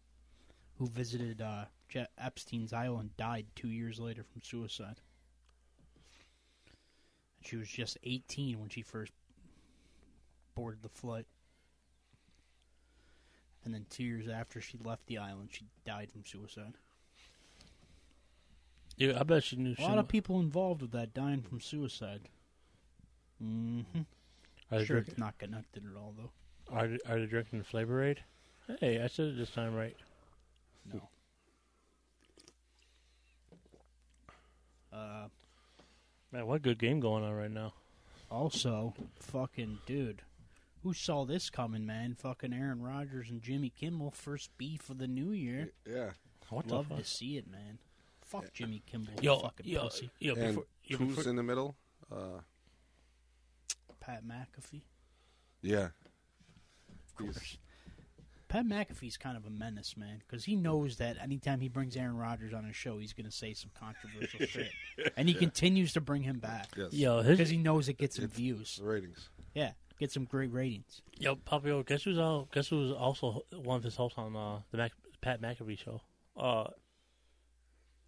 [0.79, 5.01] who visited uh, Je- Epstein's island died two years later from suicide.
[7.43, 9.13] She was just 18 when she first
[10.55, 11.27] boarded the flight,
[13.65, 16.75] and then two years after she left the island, she died from suicide.
[18.97, 19.75] Yeah, I bet she knew.
[19.79, 22.29] A lot of people involved with that dying from suicide.
[23.41, 23.81] hmm
[24.71, 26.31] Are they, Sure, drinking, it's not connected at all though.
[26.75, 28.23] are, they, are they drinking the Flavor Aid?
[28.81, 29.97] Hey, I said it this time right.
[30.93, 31.09] No.
[34.93, 35.29] Uh,
[36.33, 37.73] Man, what good game going on right now?
[38.31, 40.23] also, fucking dude,
[40.85, 42.15] who saw this coming, man?
[42.15, 45.71] Fucking Aaron Rodgers and Jimmy Kimmel first beef of the new year.
[45.85, 46.11] Yeah.
[46.49, 47.79] What Love the to see it, man.
[48.25, 50.11] Fuck Jimmy Kimmel, Yo, fucking yo, pussy.
[50.21, 51.75] yo, and before, yo, who's before, in the middle?
[52.13, 52.41] Uh,
[54.01, 54.83] Pat McAfee,
[55.63, 55.89] yeah.
[57.07, 57.59] of course.
[58.49, 62.17] Pat McAfee's kind of a menace, man, because he knows that anytime he brings Aaron
[62.17, 64.73] Rodgers on his show, he's going to say some controversial shit,
[65.17, 66.93] and he continues to bring him back Yes.
[66.93, 68.81] yo, because his, he knows it gets him It's- views.
[68.83, 69.29] Ratings.
[69.55, 71.01] Yeah, gets some great ratings.
[71.19, 74.79] yo, Papio, guess who's all, guess who's also one of his hosts on uh, the
[74.79, 76.01] Mac, Pat McAfee show?
[76.37, 76.65] Uh,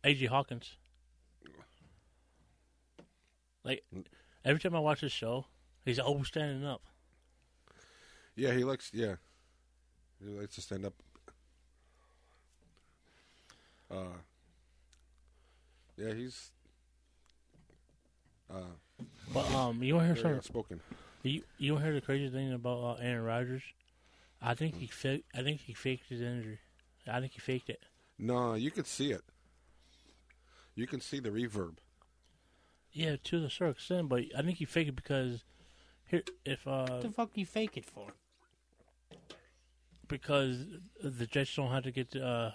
[0.03, 0.27] A.G.
[0.27, 0.77] Hawkins.
[3.65, 3.85] Like
[4.45, 5.47] every time I watch his show,
[5.85, 6.83] he's always standing up.
[8.37, 8.91] Yeah, he likes.
[8.95, 9.17] Yeah,
[10.25, 10.95] he likes to stand up.
[13.91, 14.17] Uh,
[15.99, 16.51] yeah, he's.
[18.51, 18.61] Uh,
[19.33, 20.37] But um, you want to hear something?
[20.39, 20.81] outspoken.
[21.23, 23.63] You you want to hear the crazy thing about uh, Aaron Rodgers?
[24.41, 25.27] I think he faked.
[25.37, 26.59] I think he faked his injury.
[27.07, 27.81] I think he faked it.
[28.19, 29.23] No, you could see it.
[30.75, 31.75] You can see the reverb.
[32.93, 35.45] Yeah, to a certain extent, but I think he faked it because
[36.13, 38.07] here, if uh, What the fuck you fake it for?
[40.09, 40.59] because
[41.03, 42.51] the Jets don't have to get uh,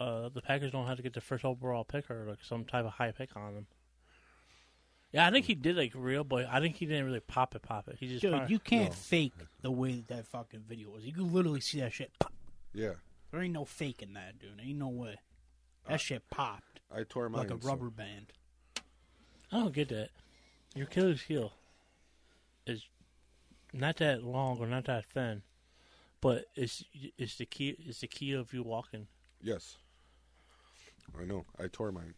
[0.00, 2.84] uh, the Packers don't have to get the first overall pick or like some type
[2.84, 3.66] of high pick on them.
[5.12, 7.62] Yeah, I think he did like real, but I think he didn't really pop it,
[7.62, 7.96] pop it.
[8.00, 8.94] He just Dude, kinda- you can't No.
[8.96, 11.04] fake the way that, that fucking video was.
[11.04, 12.32] You can literally see that shit pop.
[12.72, 12.94] Yeah,
[13.30, 14.60] There ain't no faking that, dude.
[14.60, 15.16] Ain't no way.
[15.88, 17.46] That shit popped I tore mine.
[17.48, 18.32] like a so- rubber band.
[19.52, 20.10] I don't get that.
[20.74, 21.52] Your Achilles heel
[22.66, 22.88] is
[23.74, 25.42] not that long or not that thin,
[26.20, 26.84] but it's
[27.18, 27.76] it's the key.
[27.78, 29.08] It's the key of you walking.
[29.42, 29.76] Yes,
[31.18, 31.44] I know.
[31.58, 32.14] I tore mine.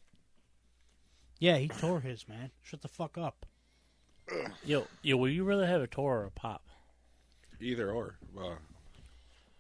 [1.39, 2.51] Yeah, he tore his, man.
[2.63, 3.47] Shut the fuck up.
[4.65, 6.69] Yo, yo, will you rather have a tore or a pop?
[7.61, 8.57] Either or uh,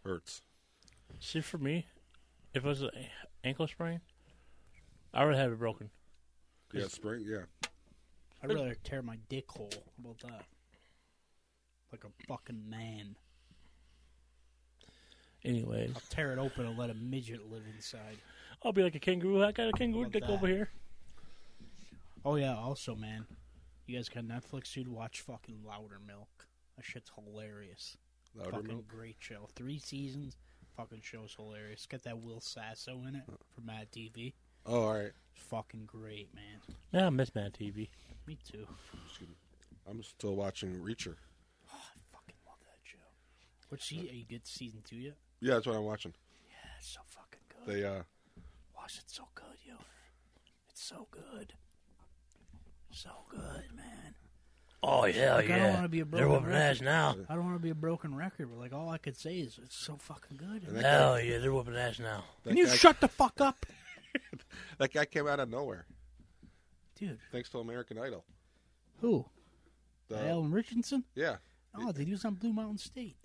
[0.04, 0.42] hurts.
[1.20, 1.86] See, for me,
[2.52, 2.90] if it was an
[3.44, 4.00] ankle sprain,
[5.14, 5.90] I would have it broken.
[6.72, 7.24] Yeah, sprain.
[7.26, 7.68] Yeah,
[8.42, 9.70] I'd rather tear my dick hole.
[9.72, 10.44] How about that?
[11.92, 13.16] Like a fucking man.
[15.44, 18.16] Anyways, I'll tear it open and let a midget live inside.
[18.64, 19.44] I'll be like a kangaroo.
[19.44, 20.32] I got a kangaroo Love dick that.
[20.32, 20.70] over here.
[22.24, 23.26] Oh yeah, also man,
[23.86, 24.88] you guys got Netflix, dude.
[24.88, 26.26] Watch fucking Loudermilk.
[26.76, 27.96] That shit's hilarious.
[28.34, 28.88] louder fucking milk.
[28.88, 29.48] great show.
[29.54, 30.36] Three seasons.
[30.76, 31.86] Fucking show's hilarious.
[31.86, 33.22] Got that Will Sasso in it
[33.54, 34.34] from Mad TV.
[34.66, 35.12] Oh, all right.
[35.34, 36.60] It's fucking great, man.
[36.92, 37.88] Yeah, I miss Mad TV.
[38.26, 38.66] Me too.
[39.88, 41.14] I'm still watching Reacher.
[41.72, 42.98] Oh, I fucking love that show.
[43.68, 44.08] What she?
[44.10, 45.14] Are you good to season two yet?
[45.40, 46.14] Yeah, that's what I'm watching.
[46.48, 47.74] Yeah, it's so fucking good.
[47.74, 48.02] They uh,
[48.76, 49.74] Watch it so good, yo.
[50.70, 51.54] It's so good.
[52.92, 54.14] So good, man.
[54.82, 56.18] Oh yeah, Like, I don't wanna be a broken.
[56.28, 56.84] They're broken whooping ass record.
[56.84, 57.16] now.
[57.28, 59.58] I don't want to be a broken record, but like all I could say is
[59.62, 60.62] it's so fucking good.
[60.68, 62.24] And that Hell yeah, they're whooping ass now.
[62.46, 63.66] Can you guy, shut the fuck up,
[64.78, 65.86] that guy came out of nowhere
[66.94, 67.18] dude?
[67.32, 68.24] thanks to American Idol.
[69.00, 69.26] Who?
[70.08, 71.04] The, Alan Ritchson?
[71.14, 71.36] yeah,
[71.74, 73.16] Oh, dude, he was on Blue Mountain State.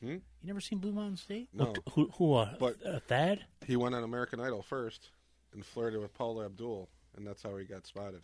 [0.00, 0.08] Hmm?
[0.08, 1.48] You never seen Blue Mountain State?
[1.52, 2.10] no, Who?
[2.16, 2.34] Who?
[2.34, 3.44] Uh, But- uh, Thad?
[3.66, 5.10] he went on American Idol first
[5.52, 8.22] and flirted with Paula Abdul, and that's how he got spotted.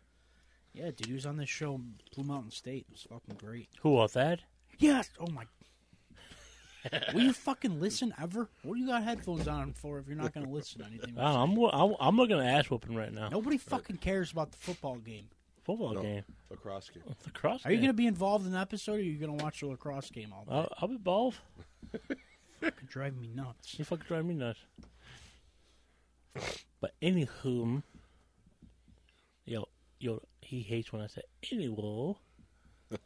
[0.72, 1.81] Yeah, dude, he was on this show
[2.14, 2.87] Blue Mountain State.
[2.89, 3.68] It was fucking great.
[3.81, 3.97] Who?
[3.99, 4.43] Uh, Thad?
[4.79, 5.11] Yes.
[5.18, 5.45] Oh my.
[7.12, 8.49] Will you fucking listen ever?
[8.62, 11.18] What do you got headphones on for if you're not going to listen to anything?
[11.18, 11.68] I don't know.
[11.70, 13.29] I'm, I'm I'm looking at ass whooping right now.
[13.29, 15.29] Nobody fucking cares about the football game.
[15.66, 16.02] Football No.
[16.02, 17.02] game, Lacrosse game.
[17.26, 17.66] lacrosse.
[17.66, 19.58] Are you going to be involved in the episode, or are you going to watch
[19.60, 20.52] the lacrosse game all day?
[20.52, 21.38] I'll, I'll be involved.
[22.60, 23.76] Fucking drive me nuts.
[23.76, 24.60] You fucking drive me nuts.
[26.80, 27.82] But anywho,
[29.44, 32.14] yo, yo, he hates when I say anywho.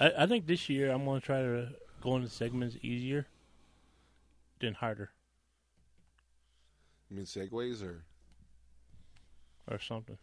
[0.00, 1.70] I, I think this year I'm gonna try to
[2.00, 3.26] go into segments easier
[4.60, 5.10] than harder
[7.10, 8.04] You mean segways or?
[9.70, 10.18] or something.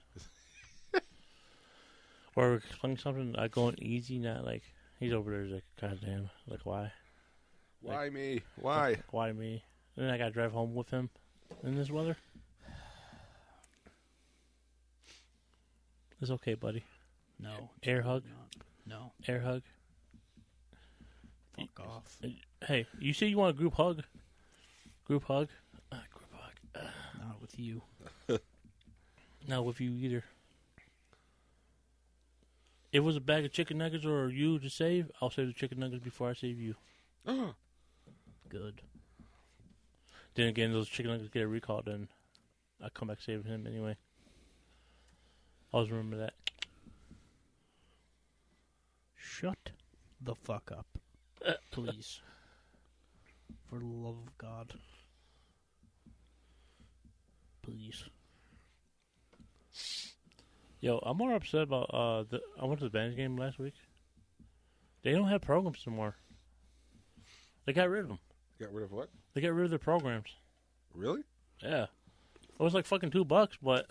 [2.35, 4.63] Or explain something I going easy, not like
[4.99, 6.91] he's over there like goddamn, like why,
[7.81, 8.41] Why me?
[8.55, 8.97] Why?
[9.11, 9.63] why me?
[9.95, 11.09] And then I gotta drive home with him
[11.63, 12.15] in this weather.
[16.21, 16.83] It's okay, buddy.
[17.39, 17.69] No.
[17.83, 18.23] Air hug.
[18.85, 19.11] No.
[19.27, 19.63] Air hug.
[21.57, 22.17] Fuck off.
[22.65, 24.03] Hey, you say you want a group hug?
[25.05, 25.49] Group hug?
[25.91, 26.53] Uh, group hug.
[26.75, 27.81] Uh, Not with you.
[29.47, 30.23] not with you either.
[32.91, 35.53] If it was a bag of chicken nuggets or you to save, I'll save the
[35.53, 36.75] chicken nuggets before I save you.
[37.25, 37.53] Uh-huh.
[38.49, 38.81] Good.
[40.35, 42.09] Then again, those chicken nuggets get recalled, and
[42.83, 43.95] I come back saving him anyway.
[45.73, 46.33] I always remember that.
[49.15, 49.71] Shut
[50.19, 50.87] the fuck up.
[51.71, 52.19] Please.
[53.69, 54.73] For the love of God.
[57.61, 58.03] Please.
[60.81, 63.75] Yo, I'm more upset about uh the I went to the Bandits game last week.
[65.03, 66.15] They don't have programs anymore.
[67.65, 68.19] They got rid of them.
[68.59, 69.09] Got rid of what?
[69.33, 70.29] They got rid of their programs.
[70.93, 71.21] Really?
[71.61, 71.83] Yeah.
[72.59, 73.87] It was like fucking two bucks, but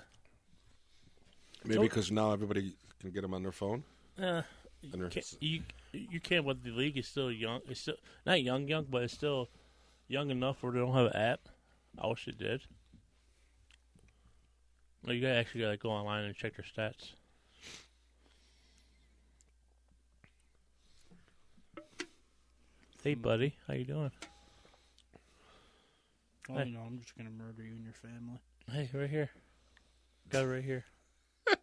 [1.64, 3.84] Maybe because now everybody can get them on their phone.
[4.18, 4.42] Yeah.
[4.82, 5.62] You can't, you
[5.92, 6.46] you can't.
[6.46, 7.60] But the league is still young.
[7.68, 9.50] It's still not young, young, but it's still
[10.08, 11.40] young enough where they don't have an app.
[11.98, 12.62] I wish it did.
[15.04, 17.12] No, you gotta actually gotta go online and check their stats.
[23.02, 23.22] Hey, hmm.
[23.22, 24.10] buddy, how you doing?
[26.50, 26.66] Oh, Hey.
[26.66, 28.40] you know, I'm just gonna murder you and your family.
[28.70, 29.30] Hey, right here.
[30.28, 30.84] Got it right here.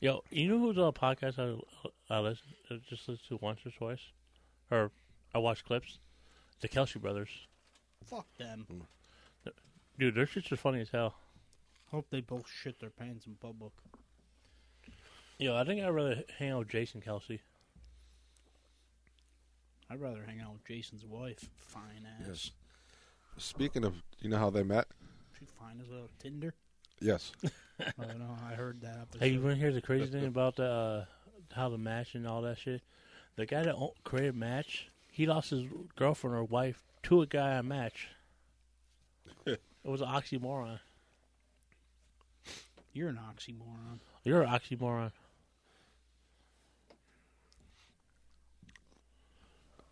[0.00, 3.60] Yo, you know who's on a podcast I, I listen I just listen to once
[3.64, 4.12] or twice,
[4.70, 4.90] or
[5.34, 5.98] I watch clips.
[6.60, 7.30] The Kelce brothers,
[8.04, 8.66] Fuck them.
[8.70, 8.82] Mm.
[9.98, 11.14] Dude, their shits are funny as hell.
[11.90, 13.72] Hope they both shit their pants in public.
[15.38, 17.40] Yo, I think I'd rather hang out with Jason Kelce.
[19.90, 21.48] I'd rather hang out with Jason's wife.
[21.56, 22.26] Fine ass.
[22.28, 22.50] Yes.
[23.38, 24.86] speaking of, you know how they met?
[25.38, 26.54] She find us a Tinder.
[27.00, 27.32] Yes.
[27.78, 28.36] I don't know.
[28.48, 29.20] I heard that episode.
[29.20, 31.04] Hey, you want to hear the crazy thing about the uh,
[31.54, 32.82] how the match and all that shit?
[33.36, 35.64] The guy that created match, he lost his
[35.96, 38.08] girlfriend or wife to a guy on match.
[39.84, 40.80] It was an oxymoron.
[42.92, 44.00] You're an oxymoron.
[44.24, 45.12] You're an oxymoron.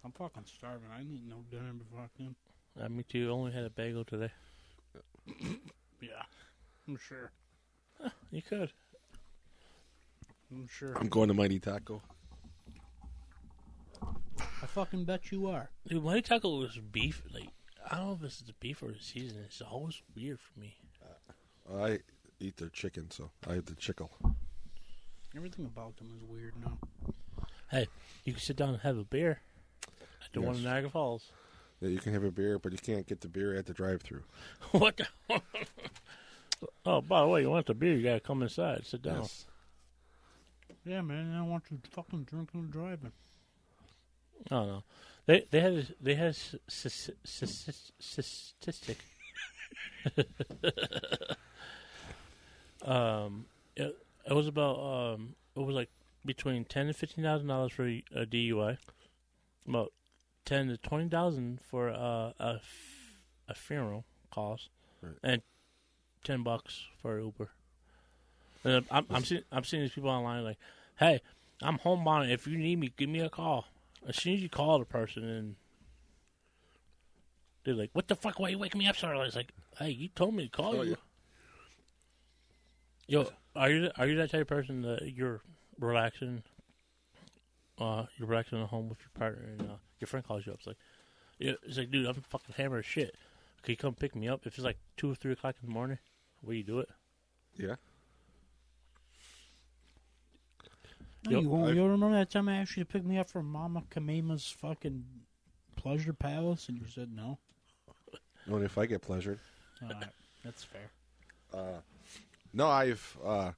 [0.05, 0.89] I'm fucking starving.
[0.97, 2.37] I need no dinner before I can.
[2.81, 3.31] Uh, me too.
[3.31, 4.31] Only had a bagel today.
[6.01, 6.23] Yeah,
[6.87, 7.31] I'm sure.
[8.31, 8.71] You could.
[10.51, 10.95] I'm sure.
[10.97, 12.03] I'm going to Mighty Taco.
[14.03, 15.71] I fucking bet you are.
[15.89, 17.23] Dude, Mighty Taco was beef.
[17.33, 17.49] Like
[17.91, 19.39] I don't know if this is the beef or the season.
[19.45, 20.77] It's always weird for me.
[21.73, 22.01] I
[22.41, 24.11] eat their chicken, so I eat the chickle.
[25.37, 26.79] Everything about them is weird now.
[27.71, 27.89] Hey,
[28.25, 29.41] you can sit down and have a beer
[30.25, 30.65] at the one in Yes.
[30.65, 31.31] Niagara Falls.
[31.81, 34.23] Yeah, you can have a beer, but you can't get the beer at the drive-through.
[34.71, 34.97] what?
[34.97, 35.07] The
[36.87, 37.95] oh, by the way, you want the beer?
[37.95, 38.87] You gotta come inside.
[38.87, 39.23] Sit down.
[39.23, 39.47] Yes.
[40.85, 41.35] Yeah, man.
[41.35, 43.13] I don't want you fucking drinking and driving.
[44.51, 44.83] Oh no,
[45.27, 46.15] they they had a- they
[46.69, 48.99] s- statistic.
[52.85, 53.47] um,
[53.77, 53.97] it,
[54.29, 55.91] it was about um, it was like
[56.25, 58.79] between ten and fifteen thousand dollars for a a DUI,
[59.69, 59.93] about
[60.45, 63.13] ten to twenty thousand for uh, a f-
[63.49, 64.69] a funeral cost,
[65.03, 65.15] Right.
[65.23, 65.43] and
[66.25, 67.49] ten bucks for Uber.
[68.65, 70.59] And I'm I'm seeing I'm seeing these people online like,
[70.99, 71.21] hey,
[71.63, 72.31] I'm homebound.
[72.31, 73.67] If you need me, give me a call.
[74.07, 75.57] As soon as you call the person and
[77.65, 78.39] they're like, "What the fuck?
[78.39, 80.51] Why are you waking me up so early?" It's like, "Hey, you told me to
[80.51, 80.97] call Oh, you." yeah.
[83.09, 85.41] Yo, are you are you that type of person that you're
[85.79, 86.43] relaxing?
[87.79, 90.59] Uh, you're relaxing at home with your partner, and uh, your friend calls you up.
[90.59, 90.79] It's like,
[91.39, 93.15] yeah, it's like, dude, I'm fucking hammered as shit.
[93.63, 95.75] Can you come pick me up if it's like two or three o'clock in the
[95.75, 95.99] morning?
[96.43, 96.89] Will you do it?
[97.57, 97.75] Yeah.
[101.27, 103.19] Yo, Yo, you, won't- I've- you remember that time I asked you to pick me
[103.19, 105.05] up from Mama Kamema's fucking
[105.77, 107.39] pleasure palace, and you said no.
[108.51, 109.39] Only if I get pleasured.
[109.83, 110.05] All right,
[110.45, 110.91] that's fair.
[111.53, 111.81] Uh,
[112.53, 113.53] no, I've uh,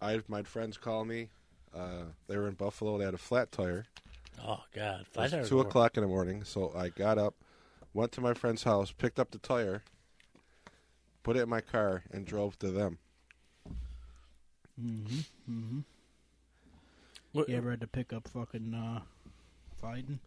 [0.00, 1.28] I've my friends call me.
[1.74, 2.98] Uh, they were in Buffalo.
[2.98, 3.86] They had a flat tire.
[4.46, 5.48] Oh God, It five was hours.
[5.48, 6.44] two o'clock in the morning.
[6.44, 7.34] So I got up,
[7.94, 9.82] went to my friend's house, picked up the tire,
[11.22, 12.98] put it in my car, and drove to them.
[14.80, 15.18] Mm-hmm.
[15.50, 15.78] Mm-hmm.
[17.32, 19.00] What, You ever had to pick up fucking uh,
[19.82, 20.18] Biden?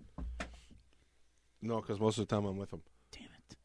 [1.61, 2.81] No, because most of the time I'm with them.
[3.11, 3.57] Damn it!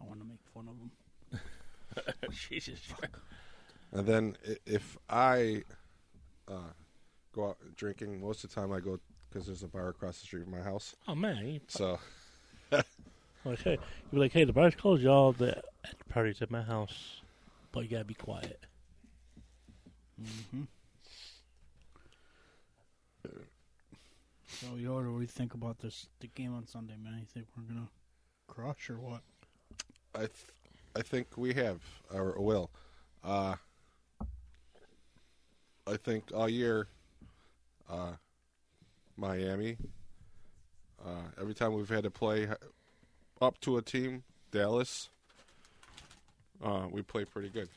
[0.00, 1.40] I want to make fun of
[2.20, 2.30] him.
[2.48, 2.78] Jesus.
[2.80, 3.20] fuck.
[3.92, 5.62] And then i- if I
[6.46, 6.72] uh,
[7.32, 8.98] go out drinking, most of the time I go
[9.30, 10.94] because there's a bar across the street from my house.
[11.06, 11.98] Oh man, you So
[13.44, 15.32] Like, hey, you'd be like, hey, the bar's closed, y'all.
[15.32, 17.20] The at the party's at my house,
[17.72, 18.60] but you gotta be quiet.
[20.22, 20.62] Mm-hmm.
[24.48, 27.18] So, Yoda, what do you think about this the game on Sunday, man?
[27.20, 27.88] You think we're gonna
[28.48, 29.20] crush or what?
[30.14, 30.30] I th-
[30.96, 31.80] I think we have
[32.12, 32.70] or will.
[33.22, 33.56] Uh,
[35.86, 36.88] I think all year,
[37.88, 38.12] uh,
[39.16, 39.76] Miami.
[41.04, 42.48] Uh, every time we've had to play
[43.40, 45.08] up to a team, Dallas,
[46.64, 47.68] uh, we play pretty good.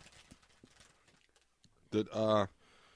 [1.92, 2.48] Did uh,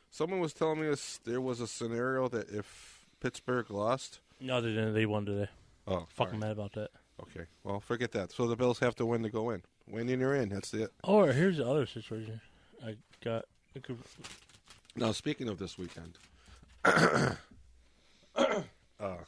[0.09, 2.94] someone was telling me this, there was a scenario that if
[3.30, 4.93] Pittsburgh lost, No, they didn't.
[4.93, 5.49] They won today.
[5.88, 6.39] oh, Fucking alright.
[6.41, 6.91] mad about that.
[7.19, 8.32] Okay, well, forget that.
[8.32, 9.63] So the Bills have to win to go in.
[9.89, 10.49] Win and you're in.
[10.49, 10.91] That's it.
[11.03, 12.39] Or here's the other situation.
[12.86, 13.45] I got.
[13.76, 13.97] I could,
[14.95, 16.19] Now, speaking of this weekend,
[16.86, 17.36] uh,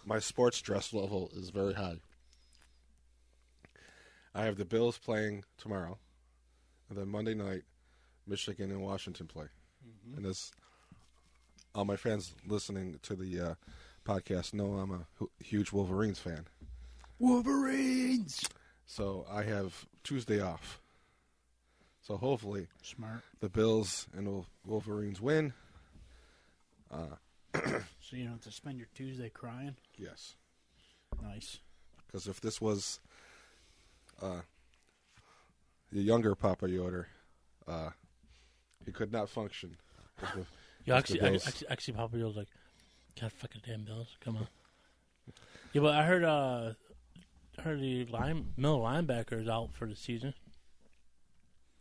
[0.06, 1.98] my sports stress level is very high.
[4.36, 5.98] I have the Bills playing tomorrow,
[6.90, 7.64] and then Monday night,
[8.28, 9.48] Michigan and Washington play.
[10.16, 10.52] And this,
[11.74, 13.54] all my friends listening to the uh,
[14.08, 16.46] podcast know I'm a huge Wolverines fan.
[17.20, 18.44] Wolverines.
[18.86, 20.80] So I have Tuesday off.
[22.02, 23.20] So hopefully Smart.
[23.42, 25.54] the Bills and Wol- Wolverines win.
[26.90, 27.16] Uh,
[28.00, 29.76] So you don't have to spend your Tuesday crying.
[29.98, 30.36] yes.
[31.22, 31.60] Nice.
[32.06, 33.02] Because if this was
[34.22, 34.42] uh,
[35.92, 37.08] the younger Papa Yoder,
[37.68, 37.90] uh,
[38.86, 39.76] he could not function.
[40.22, 40.46] with the-
[40.86, 41.48] yeah, With actually, the I, Bills.
[41.48, 42.48] actually, actually, Papa was like,
[43.20, 44.16] God, fucking damn Bills!
[44.24, 44.48] Come on.
[45.74, 46.74] Yeah, but I heard uh
[47.60, 50.34] heard the line middle linebacker is out for the season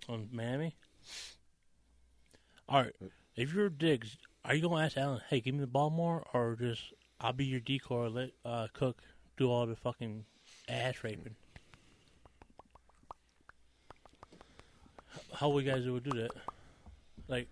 [0.09, 0.75] on Miami.
[2.69, 2.95] All right,
[3.37, 6.57] if you're Diggs, are you gonna ask Allen, "Hey, give me the ball more," or
[6.59, 9.03] just I'll be your decoy, let uh, Cook
[9.37, 10.25] do all the fucking
[10.69, 11.37] ass raping?
[15.35, 16.31] How will you guys ever do that?
[17.29, 17.49] Like,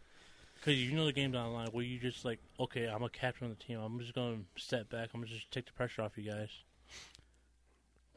[0.64, 1.68] because you know the game's online.
[1.68, 3.78] Where you just like, okay, I'm a captain of the team.
[3.80, 5.10] I'm just gonna step back.
[5.12, 6.48] I'm gonna just take the pressure off you guys.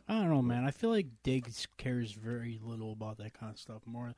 [0.07, 0.63] I don't know, man.
[0.63, 3.81] I feel like Diggs cares very little about that kind of stuff.
[3.85, 4.13] More,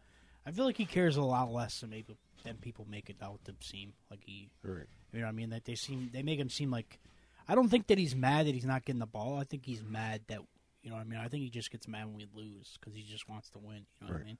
[0.45, 3.39] I feel like he cares a lot less than maybe than people make it out
[3.45, 3.93] to seem.
[4.11, 4.85] Like he, Right.
[5.11, 6.99] you know, what I mean, that they seem they make him seem like.
[7.47, 9.39] I don't think that he's mad that he's not getting the ball.
[9.39, 10.39] I think he's mad that
[10.83, 11.19] you know what I mean.
[11.19, 13.85] I think he just gets mad when we lose because he just wants to win.
[13.99, 14.37] You know what I mean?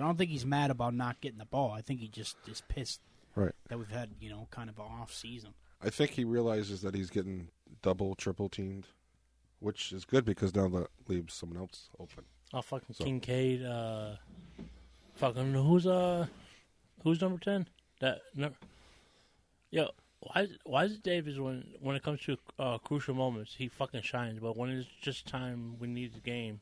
[0.00, 1.72] But I don't think he's mad about not getting the ball.
[1.72, 3.00] I think he just is pissed
[3.34, 3.52] Right.
[3.68, 5.52] that we've had you know kind of an off season.
[5.82, 7.48] I think he realizes that he's getting
[7.82, 8.86] double, triple teamed,
[9.58, 12.24] which is good because now that leaves someone else open.
[12.54, 13.62] Oh fucking So- Kincaid.
[13.62, 14.16] Uh,
[15.16, 16.26] fucking who's uh,
[17.04, 17.68] who's number ten?
[18.00, 18.52] That no.
[19.70, 19.90] Yo,
[20.20, 24.00] why why is it Davis when when it comes to uh, crucial moments he fucking
[24.00, 26.60] shines, but when it's just time we need the game,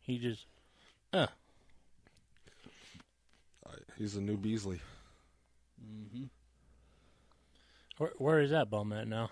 [0.00, 0.46] he just
[1.12, 1.28] Uh,
[3.96, 4.80] he's a new Beasley.
[5.84, 6.24] Mm-hmm.
[7.98, 9.30] where, where is that bum at now?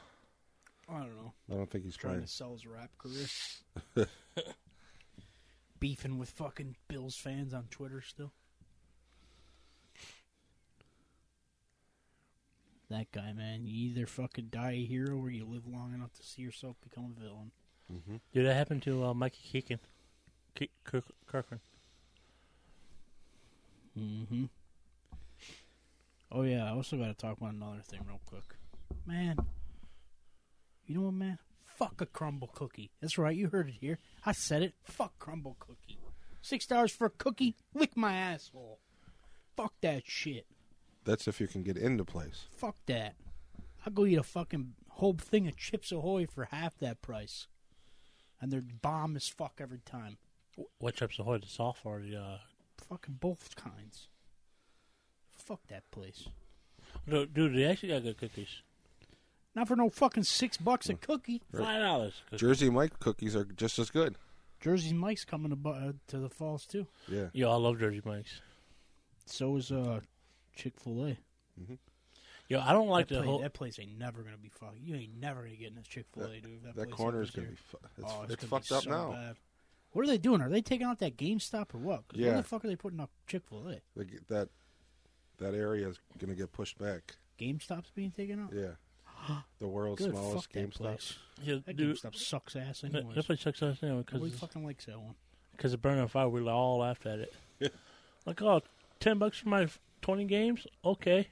[0.89, 1.33] I don't know.
[1.51, 2.27] I don't think he's trying trying.
[2.27, 4.07] to sell his rap career.
[5.81, 8.33] Beefing with fucking Bills fans on Twitter still.
[12.89, 13.63] That guy, man.
[13.67, 17.15] You either fucking die a hero or you live long enough to see yourself become
[17.17, 17.51] a villain.
[17.91, 19.81] hmm Dude, that happened to uh, Mikey Keegan,
[20.55, 21.63] Ke- Kirk- Kirkland.
[23.99, 24.45] Mm-hmm.
[26.33, 28.57] Oh yeah, I also got to talk about another thing real quick.
[29.07, 29.37] Man,
[30.87, 31.39] you know what, man?
[31.65, 32.91] Fuck a Crumbl cookie.
[33.01, 33.99] That's right, you heard it here.
[34.25, 34.75] I said it.
[34.85, 35.99] Fuck Crumbl cookie.
[36.43, 37.57] Six dollars for a cookie?
[37.75, 38.81] Lick my asshole.
[39.57, 40.47] Fuck that shit.
[41.05, 42.45] That's if you can get into place.
[42.51, 43.15] Fuck that.
[43.85, 47.47] I'll go eat a fucking whole thing of Chips Ahoy for half that price.
[48.41, 50.19] And they're bomb as fuck every time.
[50.79, 51.39] What chips ahoy?
[51.39, 52.17] The soft or the?
[52.17, 52.39] Uh...
[52.89, 54.09] Fucking both kinds.
[55.33, 56.29] Fuck that place.
[57.07, 58.63] No, dude, they actually got good cookies.
[59.55, 61.43] Not for no fucking six bucks a cookie.
[61.57, 62.23] Five dollars.
[62.35, 64.17] Jersey Mike cookies are just as good.
[64.61, 66.87] Jersey Mike's coming to, bu- uh, to the falls too.
[67.09, 67.27] Yeah.
[67.33, 68.41] Yo, I love Jersey Mike's.
[69.27, 70.01] So is uh,
[70.55, 71.19] Chick Fil A.
[72.49, 73.39] Yo, I don't like that, the place, whole.
[73.41, 74.79] that place ain't never gonna be fucked.
[74.81, 76.63] You ain't never gonna get in this Chick Fil A, dude.
[76.65, 77.57] That, That place corner is opens gonna here.
[77.57, 77.79] be.
[77.97, 79.13] Fu- it's oh, it's, gonna fucked be up so now.
[79.13, 79.37] Bad.
[79.93, 80.41] What are they doing?
[80.43, 82.07] Are they taking out that GameStop or what?
[82.09, 83.81] 'Cause Where the fuck are they putting up Chick Fil A?
[83.97, 84.49] They that
[85.39, 87.17] that area is gonna get pushed back.
[87.39, 88.53] GameStop's being taken out.
[88.55, 88.75] Yeah.
[89.59, 90.13] The world's Good.
[90.13, 90.75] smallest fuck that GameStop.
[90.77, 91.19] place.
[91.43, 93.15] Yeah, That dude, GameStop sucks ass that, anyways.
[93.17, 95.15] that place sucks ass anyway Nobody because fucking likes that one.
[95.53, 96.29] because it burned on fire.
[96.29, 97.35] We all laughed at it.
[98.27, 98.61] like, oh,
[99.01, 100.67] 10 bucks for my f- twenty games?
[100.85, 101.29] Okay.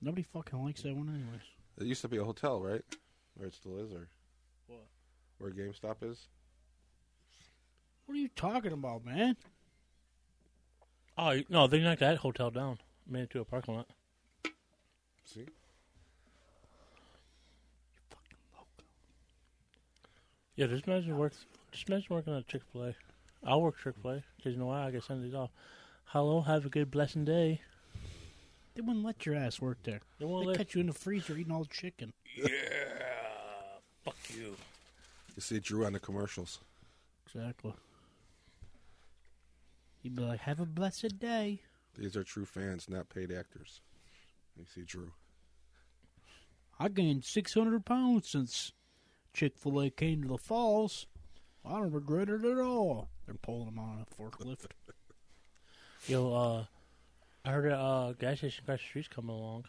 [0.00, 1.42] Nobody fucking likes that one anyways.
[1.78, 2.82] It used to be a hotel, right?
[3.38, 4.08] Or it still is, or
[4.68, 4.86] What?
[5.38, 6.28] where GameStop is.
[8.06, 9.36] What are you talking about, man?
[11.16, 12.78] Oh no, they knocked that hotel down,
[13.08, 13.86] made it to a parking lot.
[15.24, 15.46] See, you
[18.10, 18.66] Fucking loco.
[20.56, 21.32] Yeah, just imagine work.
[21.70, 22.94] Just imagine working at Chick Fil A.
[23.44, 24.86] I'll work Chick Fil A because you know why?
[24.86, 25.50] I get Sundays off.
[26.06, 27.60] Hello, have a good blessing day.
[28.74, 30.00] They wouldn't let your ass work there.
[30.18, 32.12] They won't They let- catch you in the freezer eating all the chicken.
[32.34, 32.46] Yeah,
[34.02, 34.56] fuck you.
[35.36, 36.58] you see Drew on the commercials.
[37.26, 37.74] Exactly.
[40.02, 41.62] You'd be like, "Have a blessed day."
[41.96, 43.80] These are true fans, not paid actors.
[44.56, 45.12] You see Drew.
[46.78, 48.72] I gained six hundred pounds since
[49.32, 51.06] Chick Fil A came to the falls.
[51.64, 53.08] I don't regret it at all.
[53.26, 54.66] They're pulling him on a forklift.
[56.08, 56.64] Yo, uh,
[57.44, 59.66] I heard a uh, gas station across the street's coming along.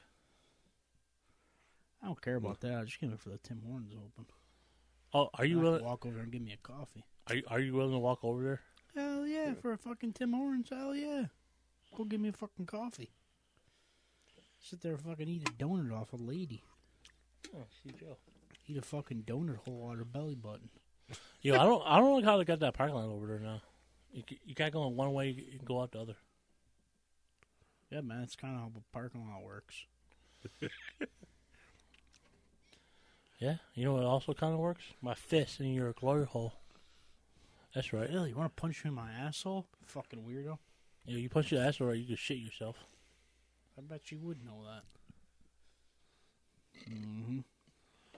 [2.02, 2.74] I don't care about that.
[2.76, 4.26] I just came here for the Tim Hortons open.
[5.14, 5.86] Oh, are you I can willing?
[5.86, 7.06] walk over there and give me a coffee?
[7.28, 8.62] Are you, are you willing to walk over there?
[9.46, 10.70] Yeah, for a fucking Tim Hortons.
[10.70, 11.26] Hell yeah.
[11.96, 13.12] Go give me a fucking coffee.
[14.62, 16.64] Sit there and fucking eat a donut off a lady.
[17.56, 18.18] Oh, see Joe.
[18.68, 20.70] Eat a fucking donut hole out her belly button.
[21.42, 23.62] Yo, I don't, I don't like how they got that parking lot over there now.
[24.14, 26.16] You, you got going one way, you can go out the other.
[27.92, 29.86] Yeah, man, that's kind of how the parking lot works.
[33.44, 34.84] Yeah, you know what also kind of works?
[35.02, 36.54] My fist in your glory hole.
[37.74, 38.10] That's right.
[38.10, 39.66] Really, you want to punch me in my asshole?
[39.86, 40.58] Fucking weirdo.
[41.06, 42.78] Yeah, you punch your asshole, right, you can shit yourself.
[43.78, 44.84] I bet you would know that.
[46.90, 47.40] Mm-hmm.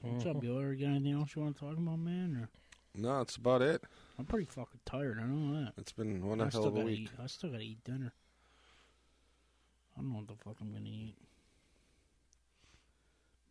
[0.01, 0.61] What's up, Bill?
[0.73, 2.37] You got anything else you want to talk about, man?
[2.41, 2.49] Or
[2.93, 3.81] No, that's about it.
[4.19, 5.19] I'm pretty fucking tired.
[5.19, 5.73] I know that.
[5.77, 6.99] It's been one I hell of a week.
[6.99, 7.09] eat.
[7.21, 8.13] I still gotta eat dinner.
[9.97, 11.15] I don't know what the fuck I'm gonna eat.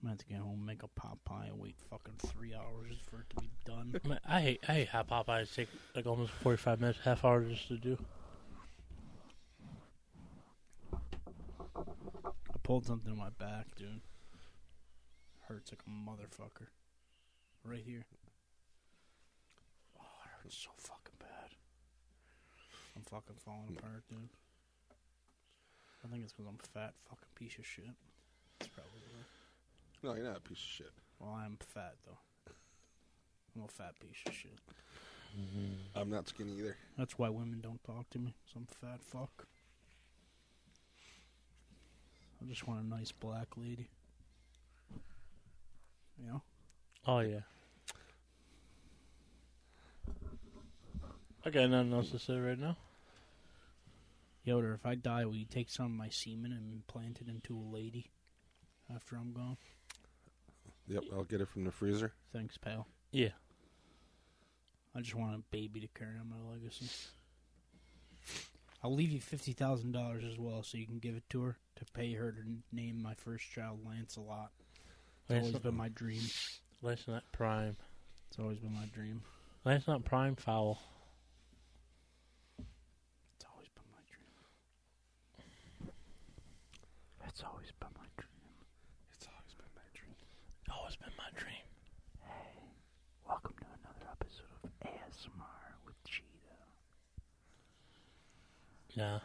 [0.04, 3.20] I'm to have to get home, make a Popeye, and wait fucking three hours for
[3.20, 3.98] it to be done.
[4.28, 7.68] I hate I hate how Popeyes take like almost forty five minutes, half hour just
[7.68, 7.96] to do.
[10.92, 14.02] I pulled something in my back, dude.
[15.48, 16.66] Hurts like a motherfucker.
[17.64, 18.04] Right here.
[19.98, 21.48] Oh, it hurts so fucking bad.
[22.94, 23.78] I'm fucking falling mm.
[23.78, 24.28] apart, dude.
[26.04, 27.88] I think it's because I'm fat, fucking piece of shit.
[28.58, 29.03] That's probably
[30.04, 30.92] no, you're not a piece of shit.
[31.18, 32.52] Well, I'm fat, though.
[33.56, 34.58] I'm a fat piece of shit.
[35.34, 35.98] Mm-hmm.
[35.98, 36.76] I'm not skinny either.
[36.98, 38.34] That's why women don't talk to me.
[38.52, 39.46] Some fat fuck.
[42.42, 43.88] I just want a nice black lady.
[46.20, 46.42] You know?
[47.06, 47.40] Oh yeah.
[51.46, 52.76] I got nothing else to say right now.
[54.44, 57.56] Yoder, if I die, will you take some of my semen and implant it into
[57.56, 58.10] a lady
[58.94, 59.56] after I'm gone?
[60.88, 62.12] Yep, I'll get it from the freezer.
[62.32, 62.86] Thanks, pal.
[63.10, 63.30] Yeah.
[64.94, 66.86] I just want a baby to carry on my legacy.
[68.82, 71.56] I'll leave you fifty thousand dollars as well, so you can give it to her
[71.76, 74.50] to pay her to name my first child Lancelot.
[75.28, 76.20] It's always been my dream.
[76.82, 77.76] Last not prime.
[78.28, 79.22] It's always been my dream.
[79.64, 80.78] Last not prime foul.
[83.36, 85.90] It's always been my dream.
[87.26, 88.28] It's always been my dream.
[89.16, 90.14] It's always been my dream.
[90.84, 91.64] Always been my dream.
[92.20, 92.60] Hey,
[93.26, 96.66] welcome to another episode of ASMR with Cheetah.
[98.94, 99.20] Nah.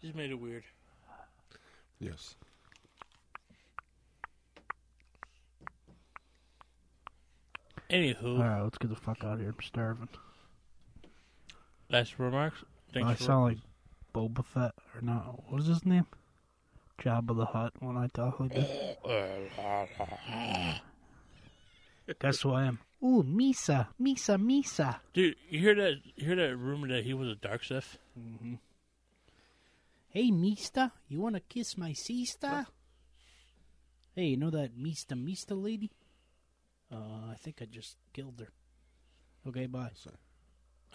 [0.00, 0.64] Just made it weird.
[2.00, 2.36] Yes.
[7.90, 9.50] Anywho, Alright, let's get the fuck out of here.
[9.50, 10.08] I'm starving.
[11.90, 12.64] last remarks.
[12.94, 13.58] Thanks oh, I for sound like
[14.14, 15.42] Boba Fett, or not.
[15.50, 16.06] What is his name?
[17.02, 18.98] Jabba the Hutt when I talk like that.
[22.20, 22.78] Guess who I am?
[23.02, 24.96] Ooh, Misa, Misa, Misa.
[25.12, 25.94] Dude, you hear that?
[26.16, 27.98] You hear that rumor that he was a dark Sith?
[28.18, 28.54] Mm-hmm.
[30.08, 32.66] Hey, Mista, you want to kiss my sister?
[34.14, 35.90] Hey, you know that Mista Mista lady?
[36.90, 38.48] Uh, I think I just killed her.
[39.46, 39.90] Okay, bye.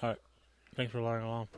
[0.01, 0.17] All right.
[0.75, 1.49] Thanks for lying along.